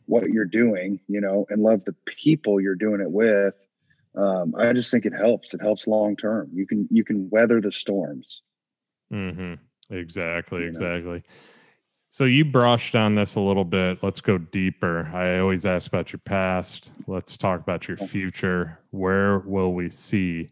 [0.06, 3.54] what you're doing, you know, and love the people you're doing it with,
[4.18, 5.54] um, I just think it helps.
[5.54, 6.50] It helps long term.
[6.52, 8.42] You can you can weather the storms.
[9.12, 9.54] Mm-hmm.
[9.94, 10.70] exactly You know.
[10.70, 11.22] exactly
[12.10, 16.12] so you brushed on this a little bit let's go deeper i always ask about
[16.12, 20.50] your past let's talk about your future where will we see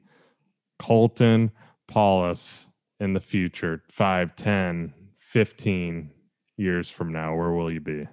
[0.79, 1.51] Colton
[1.87, 6.11] Paulhus in the future 5 10 15
[6.57, 8.09] years from now where will you be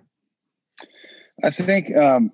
[1.41, 2.31] I think um,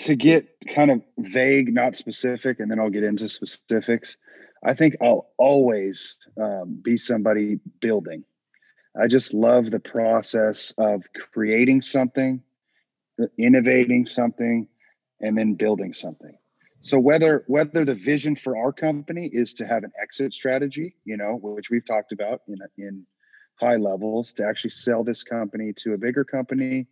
[0.00, 4.16] to get kind of vague, not specific, and then I'll get into specifics.
[4.64, 8.24] I think I'll always um, be somebody building.
[9.00, 12.42] I just love the process of creating something,
[13.38, 14.66] innovating something,
[15.20, 16.36] and then building something.
[16.80, 21.16] So whether whether the vision for our company is to have an exit strategy, you
[21.16, 23.06] know, which we've talked about in in
[23.60, 26.86] high levels, to actually sell this company to a bigger company,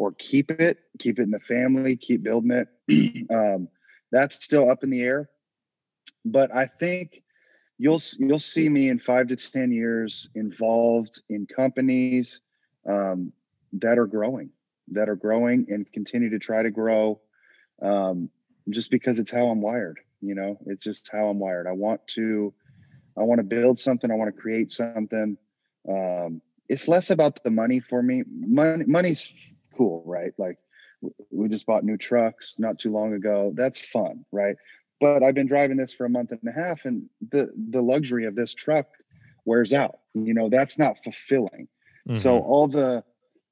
[0.00, 3.26] or keep it, keep it in the family, keep building it.
[3.30, 3.68] um,
[4.10, 5.28] that's still up in the air.
[6.24, 7.22] But I think
[7.76, 12.40] you'll you'll see me in five to ten years involved in companies
[12.88, 13.30] um,
[13.74, 14.48] that are growing,
[14.88, 17.20] that are growing and continue to try to grow.
[17.82, 18.30] Um,
[18.70, 21.66] just because it's how I'm wired, you know, it's just how I'm wired.
[21.66, 22.54] I want to,
[23.18, 24.10] I want to build something.
[24.10, 25.36] I want to create something.
[25.86, 26.40] Um,
[26.70, 28.22] it's less about the money for me.
[28.28, 29.30] Money, money's
[29.80, 30.32] cool, right?
[30.38, 30.58] Like
[31.30, 33.52] we just bought new trucks not too long ago.
[33.56, 34.56] That's fun, right?
[35.00, 38.26] But I've been driving this for a month and a half, and the the luxury
[38.26, 38.86] of this truck
[39.44, 40.00] wears out.
[40.14, 41.68] You know, that's not fulfilling.
[42.12, 42.40] So Mhm.
[42.40, 43.04] all the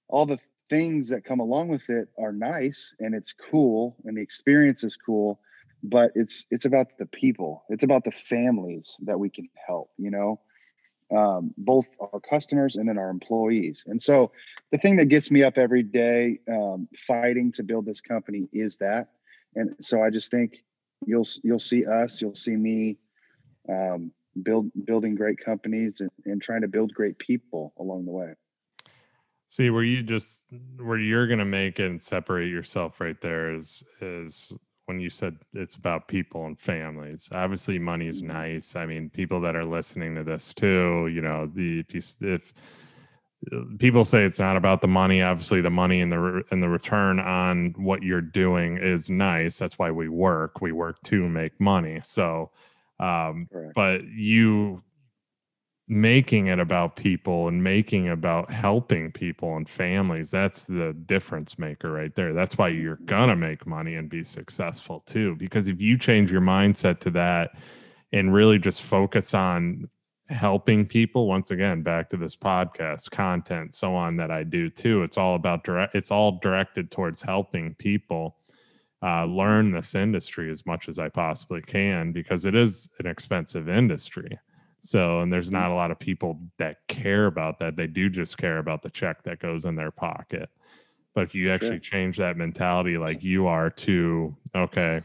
[0.09, 0.39] all the
[0.71, 4.97] things that come along with it are nice and it's cool and the experience is
[4.97, 5.41] cool,
[5.83, 7.65] but it's it's about the people.
[7.71, 10.41] It's about the families that we can help, you know.
[11.15, 13.83] Um, both our customers and then our employees.
[13.87, 14.31] And so
[14.73, 18.77] the thing that gets me up every day um, fighting to build this company is
[18.77, 19.09] that.
[19.55, 20.63] And so I just think
[21.07, 22.99] you'll you'll see us, you'll see me
[23.69, 28.35] um, build building great companies and, and trying to build great people along the way.
[29.49, 30.47] See where you just
[30.77, 34.53] where you're gonna make and separate yourself right there is is
[34.89, 37.29] when you said it's about people and families.
[37.33, 38.29] Obviously, money is Mhm.
[38.29, 38.75] nice.
[38.75, 42.55] I mean, people that are listening to this too, you know, the if you, if
[43.53, 46.69] uh, people say it's not about the money, obviously the money and the and the
[46.69, 49.59] return on what you're doing is nice.
[49.59, 50.63] That's why we work.
[50.63, 52.01] We work to make money.
[52.03, 52.51] So,
[52.99, 53.75] um, Correct.
[53.75, 54.83] but you
[55.89, 60.31] making it about people and making about helping people and families.
[60.31, 62.35] That's the difference maker right there.
[62.35, 66.43] That's why you're gonna make money and be successful too because if you change your
[66.43, 67.53] mindset to that
[68.13, 69.89] and really just focus on
[70.29, 75.03] helping people once again back to this podcast content so on that i do too
[75.03, 78.37] it's all about direct it's all directed towards helping people
[79.03, 83.71] uh, learn this industry as much as i possibly can because it is an expensive
[83.71, 84.39] industry
[84.81, 87.77] so, and there's not a lot of people that care about that.
[87.77, 90.49] They do just care about the check that goes in their pocket.
[91.15, 91.79] But if you actually Sure.
[91.81, 95.03] change that mentality like you are to, okay,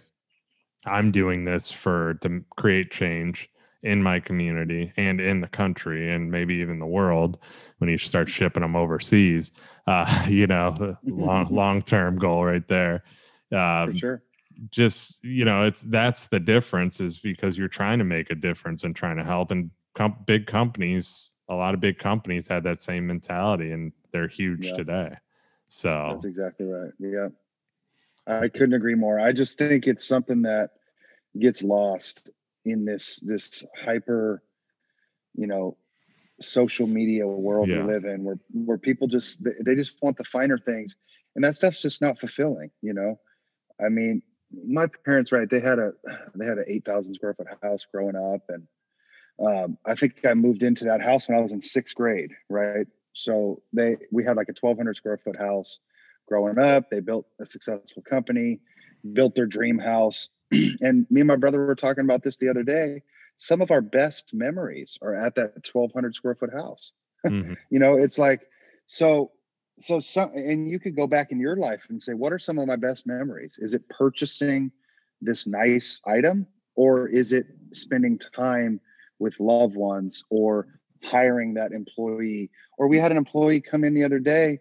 [0.85, 3.49] I'm doing this for to create change
[3.81, 7.37] in my community and in the country and maybe even the world
[7.79, 9.51] when you start shipping them overseas,
[9.87, 13.03] uh, you know, long long term goal right there.
[13.51, 14.23] Um, For sure.
[14.69, 18.83] Just you know it's that's the difference is because you're trying to make a difference
[18.83, 22.81] and trying to help and com- big companies a lot of big companies had that
[22.81, 24.73] same mentality and they're huge Yeah.
[24.73, 25.15] today
[25.69, 26.91] so That's exactly right.
[26.99, 27.29] Yeah.
[28.27, 29.19] I couldn't agree more.
[29.19, 30.69] I just think it's something that
[31.39, 32.29] gets lost
[32.63, 34.43] in this this hyper,
[35.35, 35.75] you know,
[36.39, 37.83] social media world Yeah.
[37.85, 40.95] we live in where where people just they, they just want the finer things
[41.35, 43.19] and that stuff's just not fulfilling, you know.
[43.83, 44.21] I mean,
[44.65, 45.93] my parents right, they had a
[46.35, 48.67] they had an 8,000 square foot house growing up and
[49.43, 52.87] um, I think I moved into that house when I was in sixth grade, right?
[53.13, 55.79] So they we had like a 1,200 square foot house
[56.27, 56.89] growing up.
[56.89, 58.59] They built a successful company,
[59.13, 62.63] built their dream house, and me and my brother were talking about this the other
[62.63, 63.01] day.
[63.37, 66.91] Some of our best memories are at that 1,200 square foot house.
[67.25, 67.53] Mm-hmm.
[67.69, 68.41] you know, it's like
[68.85, 69.31] so
[69.79, 72.59] so some and you could go back in your life and say, what are some
[72.59, 73.57] of my best memories?
[73.59, 74.71] Is it purchasing
[75.21, 76.45] this nice item,
[76.75, 78.79] or is it spending time
[79.19, 80.67] with loved ones or
[81.03, 82.49] hiring that employee?
[82.77, 84.59] Or we had an employee come in the other day,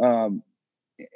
[0.00, 0.42] um,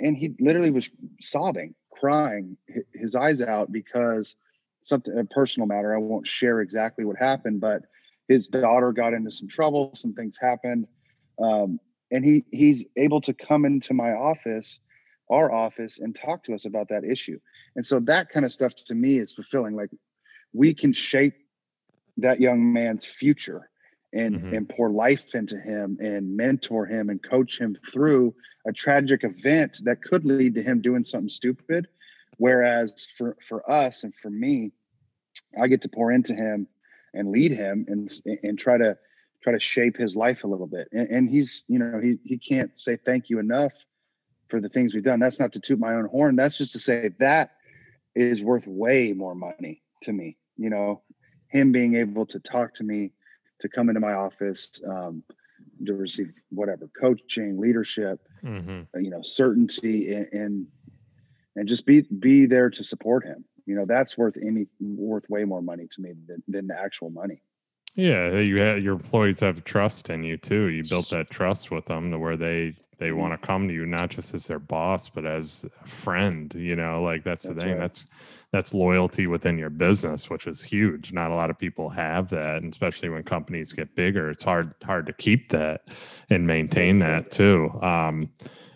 [0.01, 2.57] and he literally was sobbing, crying
[2.95, 4.37] his eyes out because
[4.83, 5.95] something a personal matter.
[5.95, 7.83] I won't share exactly what happened, but
[8.29, 9.91] his daughter got into some trouble.
[9.95, 10.87] Some things happened.
[11.43, 11.79] Um,
[12.11, 14.81] and he he's able to come into my office
[15.31, 17.39] our office and talk to us about that issue
[17.77, 19.91] and so that kind of stuff to me is fulfilling like
[20.53, 21.35] we can shape
[22.17, 23.71] that young man's future
[24.13, 24.55] and mm-hmm.
[24.55, 28.35] and pour life into him and mentor him and coach him through
[28.67, 31.87] a tragic event that could lead to him doing something stupid
[32.39, 34.73] whereas for for us and for me
[35.63, 36.67] i get to pour into him
[37.15, 38.11] and lead him and
[38.43, 38.97] and try to
[39.43, 40.89] try to shape his life a little bit.
[40.93, 43.73] And, and he's, you know, he he can't say thank you enough
[44.49, 45.21] for the things we've done.
[45.21, 46.37] That's not to toot my own horn.
[46.37, 47.53] That's just to say that
[48.15, 50.37] is worth way more money to me.
[50.57, 51.03] You know,
[51.49, 53.13] him being able to talk to me,
[53.61, 55.23] to come into my office, um,
[55.87, 58.83] to receive whatever coaching, leadership, mm-hmm.
[58.95, 60.67] Uh, you know, certainty, and, and
[61.57, 63.45] and just be be there to support him.
[63.67, 67.11] You know, that's worth any worth way more money to me than, than the actual
[67.11, 67.43] money.
[67.95, 70.67] Yeah, you had your employees have trust in you too.
[70.67, 73.19] You built that trust with them to where they they mm-hmm.
[73.19, 76.77] want to come to you not just as their boss but as a friend you
[76.77, 77.73] know like that's, that's the thing.
[77.73, 77.81] right.
[77.81, 78.07] that's
[78.53, 81.13] that's loyalty within your business which is huge.
[81.13, 84.75] Not a lot of people have that and especially when companies get bigger it's hard
[84.85, 85.89] hard to keep that
[86.29, 87.71] and maintain that too.
[87.83, 88.31] Um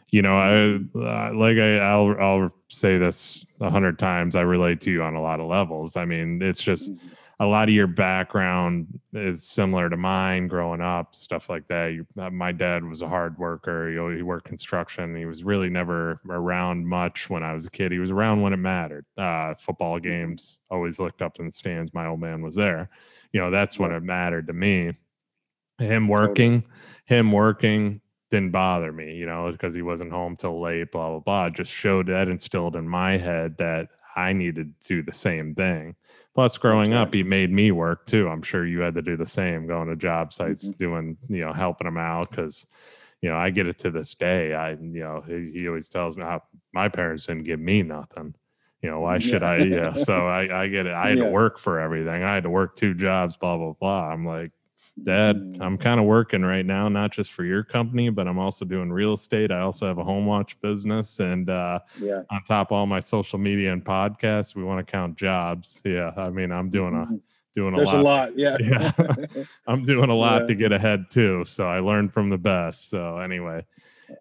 [0.09, 4.81] you know i uh, like I, i'll i'll say this a hundred times i relate
[4.83, 5.97] to you on a lot of levels.
[5.97, 7.09] I mean it's just mm-hmm
[7.41, 11.89] a lot of your background is similar to mine growing up, stuff like that.
[11.89, 13.91] You, uh, my dad was a hard worker.
[13.91, 15.17] You know, he worked construction.
[15.17, 17.91] He was really never around much when I was a kid.
[17.91, 19.05] He was around when it mattered.
[19.19, 20.11] Uh, football mm-hmm.
[20.11, 21.93] games, always looked up in the stands.
[21.93, 22.89] My old man was there.
[23.33, 24.93] You know, that's when it mattered to me.
[25.79, 26.63] Him working,
[27.05, 31.19] him working didn't bother me, you know, because he wasn't home till late, blah, blah,
[31.19, 31.51] blah.
[31.51, 35.97] Just showed that instilled in my head that I needed to do the same thing.
[36.35, 38.29] Plus, growing up, he made me work too.
[38.29, 40.79] I'm sure you had to do the same, going to job sites, mm-hmm.
[40.79, 42.67] doing, you know, helping them out because,
[43.21, 44.53] you know, I get it to this day.
[44.53, 46.43] I, you know, he, he always tells me how
[46.73, 48.35] my parents didn't give me nothing.
[48.83, 49.49] You know, why should yeah.
[49.49, 49.57] I?
[49.59, 49.93] Yeah.
[49.93, 50.93] So I, I get it.
[50.93, 51.25] I had yeah.
[51.25, 52.23] to work for everything.
[52.23, 54.09] I had to work two jobs, blah, blah, blah.
[54.11, 54.51] I'm like,
[55.03, 55.61] Dad, mm.
[55.61, 58.93] I'm kind of working right now, not just for your company, but I'm also doing
[58.93, 59.51] real estate.
[59.51, 61.19] I also have a home watch business.
[61.19, 62.23] And uh, yeah.
[62.31, 65.83] on top of all my social media and podcasts, we want to count jobs.
[65.85, 66.13] Yeah.
[66.17, 67.17] I mean, I'm doing a mm-hmm.
[67.55, 68.01] doing a There's lot.
[68.01, 68.39] a lot.
[68.39, 68.57] Yeah.
[68.61, 68.93] yeah.
[69.67, 70.47] I'm doing a lot yeah.
[70.47, 71.45] to get ahead too.
[71.45, 72.89] So I learned from the best.
[72.89, 73.65] So anyway,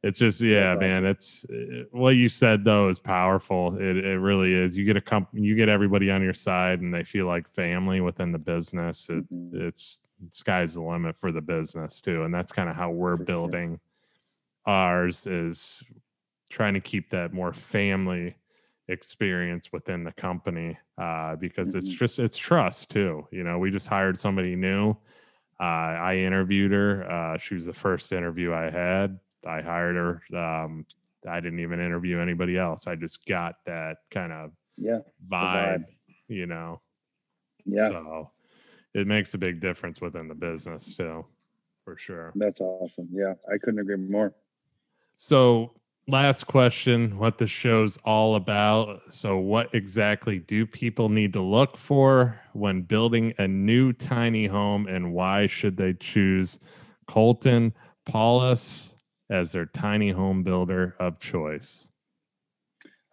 [0.04, 1.06] it's just yeah That's man awesome.
[1.06, 1.46] it's
[1.92, 5.56] what you said though is powerful it, it really is you get a company you
[5.56, 9.68] get everybody on your side and they feel like family within the business it, mm-hmm.
[9.68, 13.24] it's sky's the limit for the business too and that's kind of how we're for
[13.24, 13.70] building
[14.66, 14.74] sure.
[14.74, 15.84] ours is
[16.50, 18.36] trying to keep that more family
[18.88, 21.78] experience within the company uh, because mm-hmm.
[21.80, 24.92] it's just it's trust too you know we just hired somebody new
[25.60, 30.38] uh, i interviewed her uh, she was the first interview i had i hired her
[30.38, 30.86] um,
[31.28, 35.86] i didn't even interview anybody else i just got that kind of yeah vibe, vibe.
[36.28, 36.82] you know
[37.66, 38.32] yeah so
[38.94, 41.26] it makes a big difference within the business too,
[41.84, 42.32] for sure.
[42.36, 43.10] That's awesome.
[43.12, 44.34] Yeah, I couldn't agree more.
[45.16, 45.74] So,
[46.08, 49.02] last question what the show's all about.
[49.10, 54.88] So, what exactly do people need to look for when building a new tiny home,
[54.88, 56.60] and why should they choose
[57.08, 57.74] Colton
[58.06, 58.93] Paulhus
[59.30, 61.90] as their tiny home builder of choice?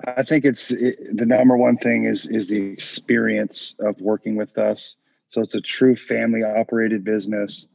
[0.06, 4.56] I think it's it, the number one thing is is the experience of working with
[4.56, 4.96] us.
[5.26, 7.66] So it's a true family operated business.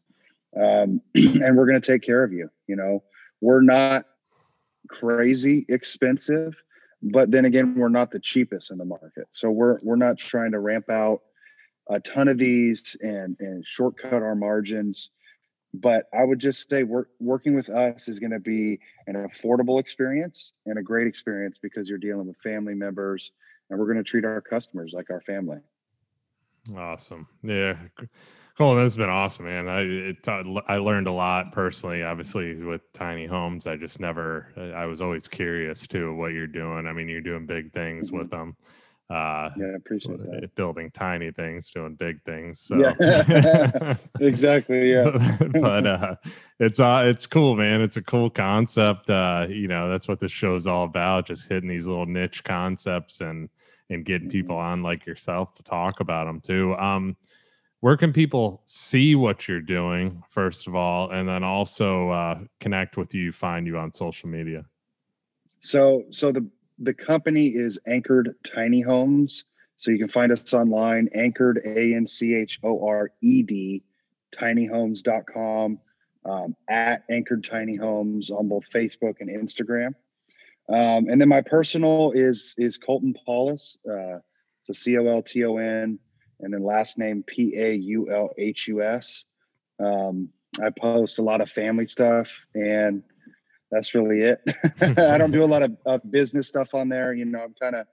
[0.57, 2.49] Um, and we're going to take care of you.
[2.67, 3.03] You know,
[3.41, 4.05] we're not
[4.89, 6.55] crazy expensive,
[7.01, 9.27] but then again, we're not the cheapest in the market.
[9.31, 11.21] So we're, we're not trying to ramp out
[11.89, 15.11] a ton of these and, and shortcut our margins.
[15.81, 19.79] But I would just say work, working with us is going to be an affordable
[19.79, 23.31] experience and a great experience because you're dealing with family members
[23.69, 25.59] and we're going to treat our customers like our family.
[26.75, 27.27] Awesome.
[27.43, 27.77] Yeah.
[28.57, 28.75] Cool.
[28.75, 29.67] That's been awesome, man.
[29.67, 32.03] I it, I learned a lot personally.
[32.03, 34.47] Obviously, with tiny homes, I just never.
[34.75, 36.87] I was always curious too what you're doing.
[36.87, 38.19] I mean, you're doing big things mm-hmm.
[38.19, 38.55] with them.
[39.07, 40.55] Uh, yeah, I appreciate that.
[40.55, 42.59] Building tiny things, doing big things.
[42.59, 42.77] So.
[42.77, 44.93] Yeah, exactly.
[44.93, 45.11] Yeah,
[45.53, 46.15] but uh,
[46.59, 47.81] it's uh, it's cool, man.
[47.81, 49.09] It's a cool concept.
[49.09, 51.27] Uh, you know, that's what this show is all about.
[51.27, 53.49] Just hitting these little niche concepts and
[53.91, 54.65] and getting people mm-hmm.
[54.65, 56.75] on like yourself to talk about them too.
[56.75, 57.15] Um,
[57.81, 62.97] where can people see what you're doing first of all, and then also uh, connect
[62.97, 64.65] with you, find you on social media?
[65.59, 66.47] So, so the
[66.79, 69.45] the company is Anchored Tiny Homes.
[69.77, 73.83] So you can find us online, anchored, A N C H O R E D,
[74.33, 75.79] tinyhomes.com,
[76.25, 79.93] um, at Anchored Tiny Homes on both Facebook and Instagram.
[80.67, 83.77] Um, and then my personal is is Colton Paulhus.
[83.87, 84.19] Uh,
[84.63, 85.99] so C O L T O N,
[86.39, 89.25] and then last name P A U L H U S.
[89.79, 90.29] Um,
[90.63, 93.03] I post a lot of family stuff and
[93.75, 94.41] that's really it.
[94.97, 97.13] I don't do a lot of, of business stuff on there.
[97.13, 97.87] You know, I'm kind of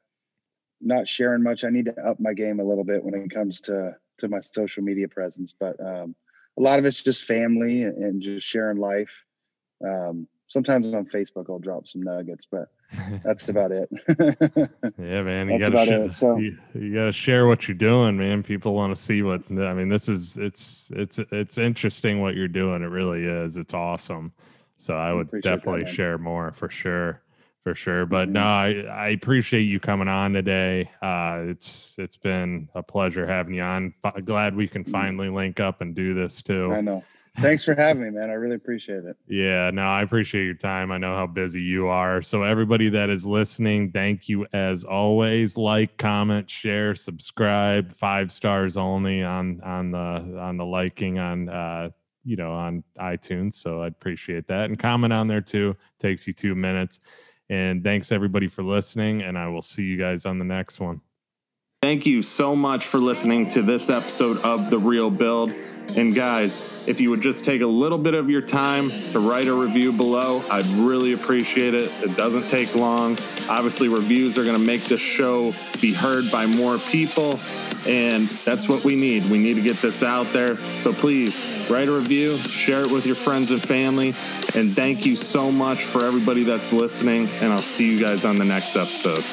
[0.80, 1.64] not sharing much.
[1.64, 4.41] I need to up my game a little bit when it comes to to my
[4.41, 5.53] social media presence.
[5.59, 6.14] But um,
[6.57, 9.12] a lot of it's just family and, and just sharing life.
[9.85, 12.68] Um, sometimes on Facebook I'll drop some nuggets, but
[13.24, 13.89] that's about it.
[14.99, 16.37] yeah, man, you gotta share, it, so.
[16.37, 18.45] you, you, gotta share what you're doing, man.
[18.45, 19.89] People want to see what I mean.
[19.89, 22.83] This is it's it's it's interesting what you're doing.
[22.83, 23.57] It really is.
[23.57, 24.33] It's awesome.
[24.83, 27.22] So I would definitely that, share more for sure,
[27.62, 28.05] for sure.
[28.05, 28.33] But mm-hmm.
[28.33, 30.91] no, I, I appreciate you coming on today.
[31.01, 33.95] Uh, it's it's been a pleasure having you on.
[34.05, 34.91] F- glad we can mm-hmm.
[34.91, 36.72] finally link up and do this too.
[36.72, 37.05] I know.
[37.39, 38.28] Thanks for having me, man.
[38.28, 39.16] I really appreciate it.
[39.26, 40.91] Yeah, no, I appreciate your time.
[40.91, 42.20] I know how busy you are.
[42.20, 45.57] So everybody that is listening, thank you as always.
[45.57, 47.93] Like, comment, share, subscribe.
[47.93, 51.91] Five stars only on on the on the liking on uh,
[52.25, 53.55] you know, on iTunes.
[53.55, 54.70] So I'd appreciate that.
[54.70, 55.77] And comment on there too.
[55.99, 57.01] Takes you two minutes.
[57.49, 59.23] And thanks everybody for listening.
[59.23, 61.01] And I will see you guys on the next one.
[61.83, 65.53] Thank you so much for listening to this episode of The Real Build.
[65.97, 69.49] And guys, if you would just take a little bit of your time to write
[69.49, 71.91] a review below, I'd really appreciate it.
[72.01, 73.18] It doesn't take long.
[73.49, 77.41] Obviously, reviews are going to make this show be heard by more people.
[77.85, 79.28] And that's what we need.
[79.28, 80.55] We need to get this out there.
[80.55, 84.11] So please write a review, share it with your friends and family.
[84.55, 87.28] And thank you so much for everybody that's listening.
[87.41, 89.24] And I'll see you guys on the next episode.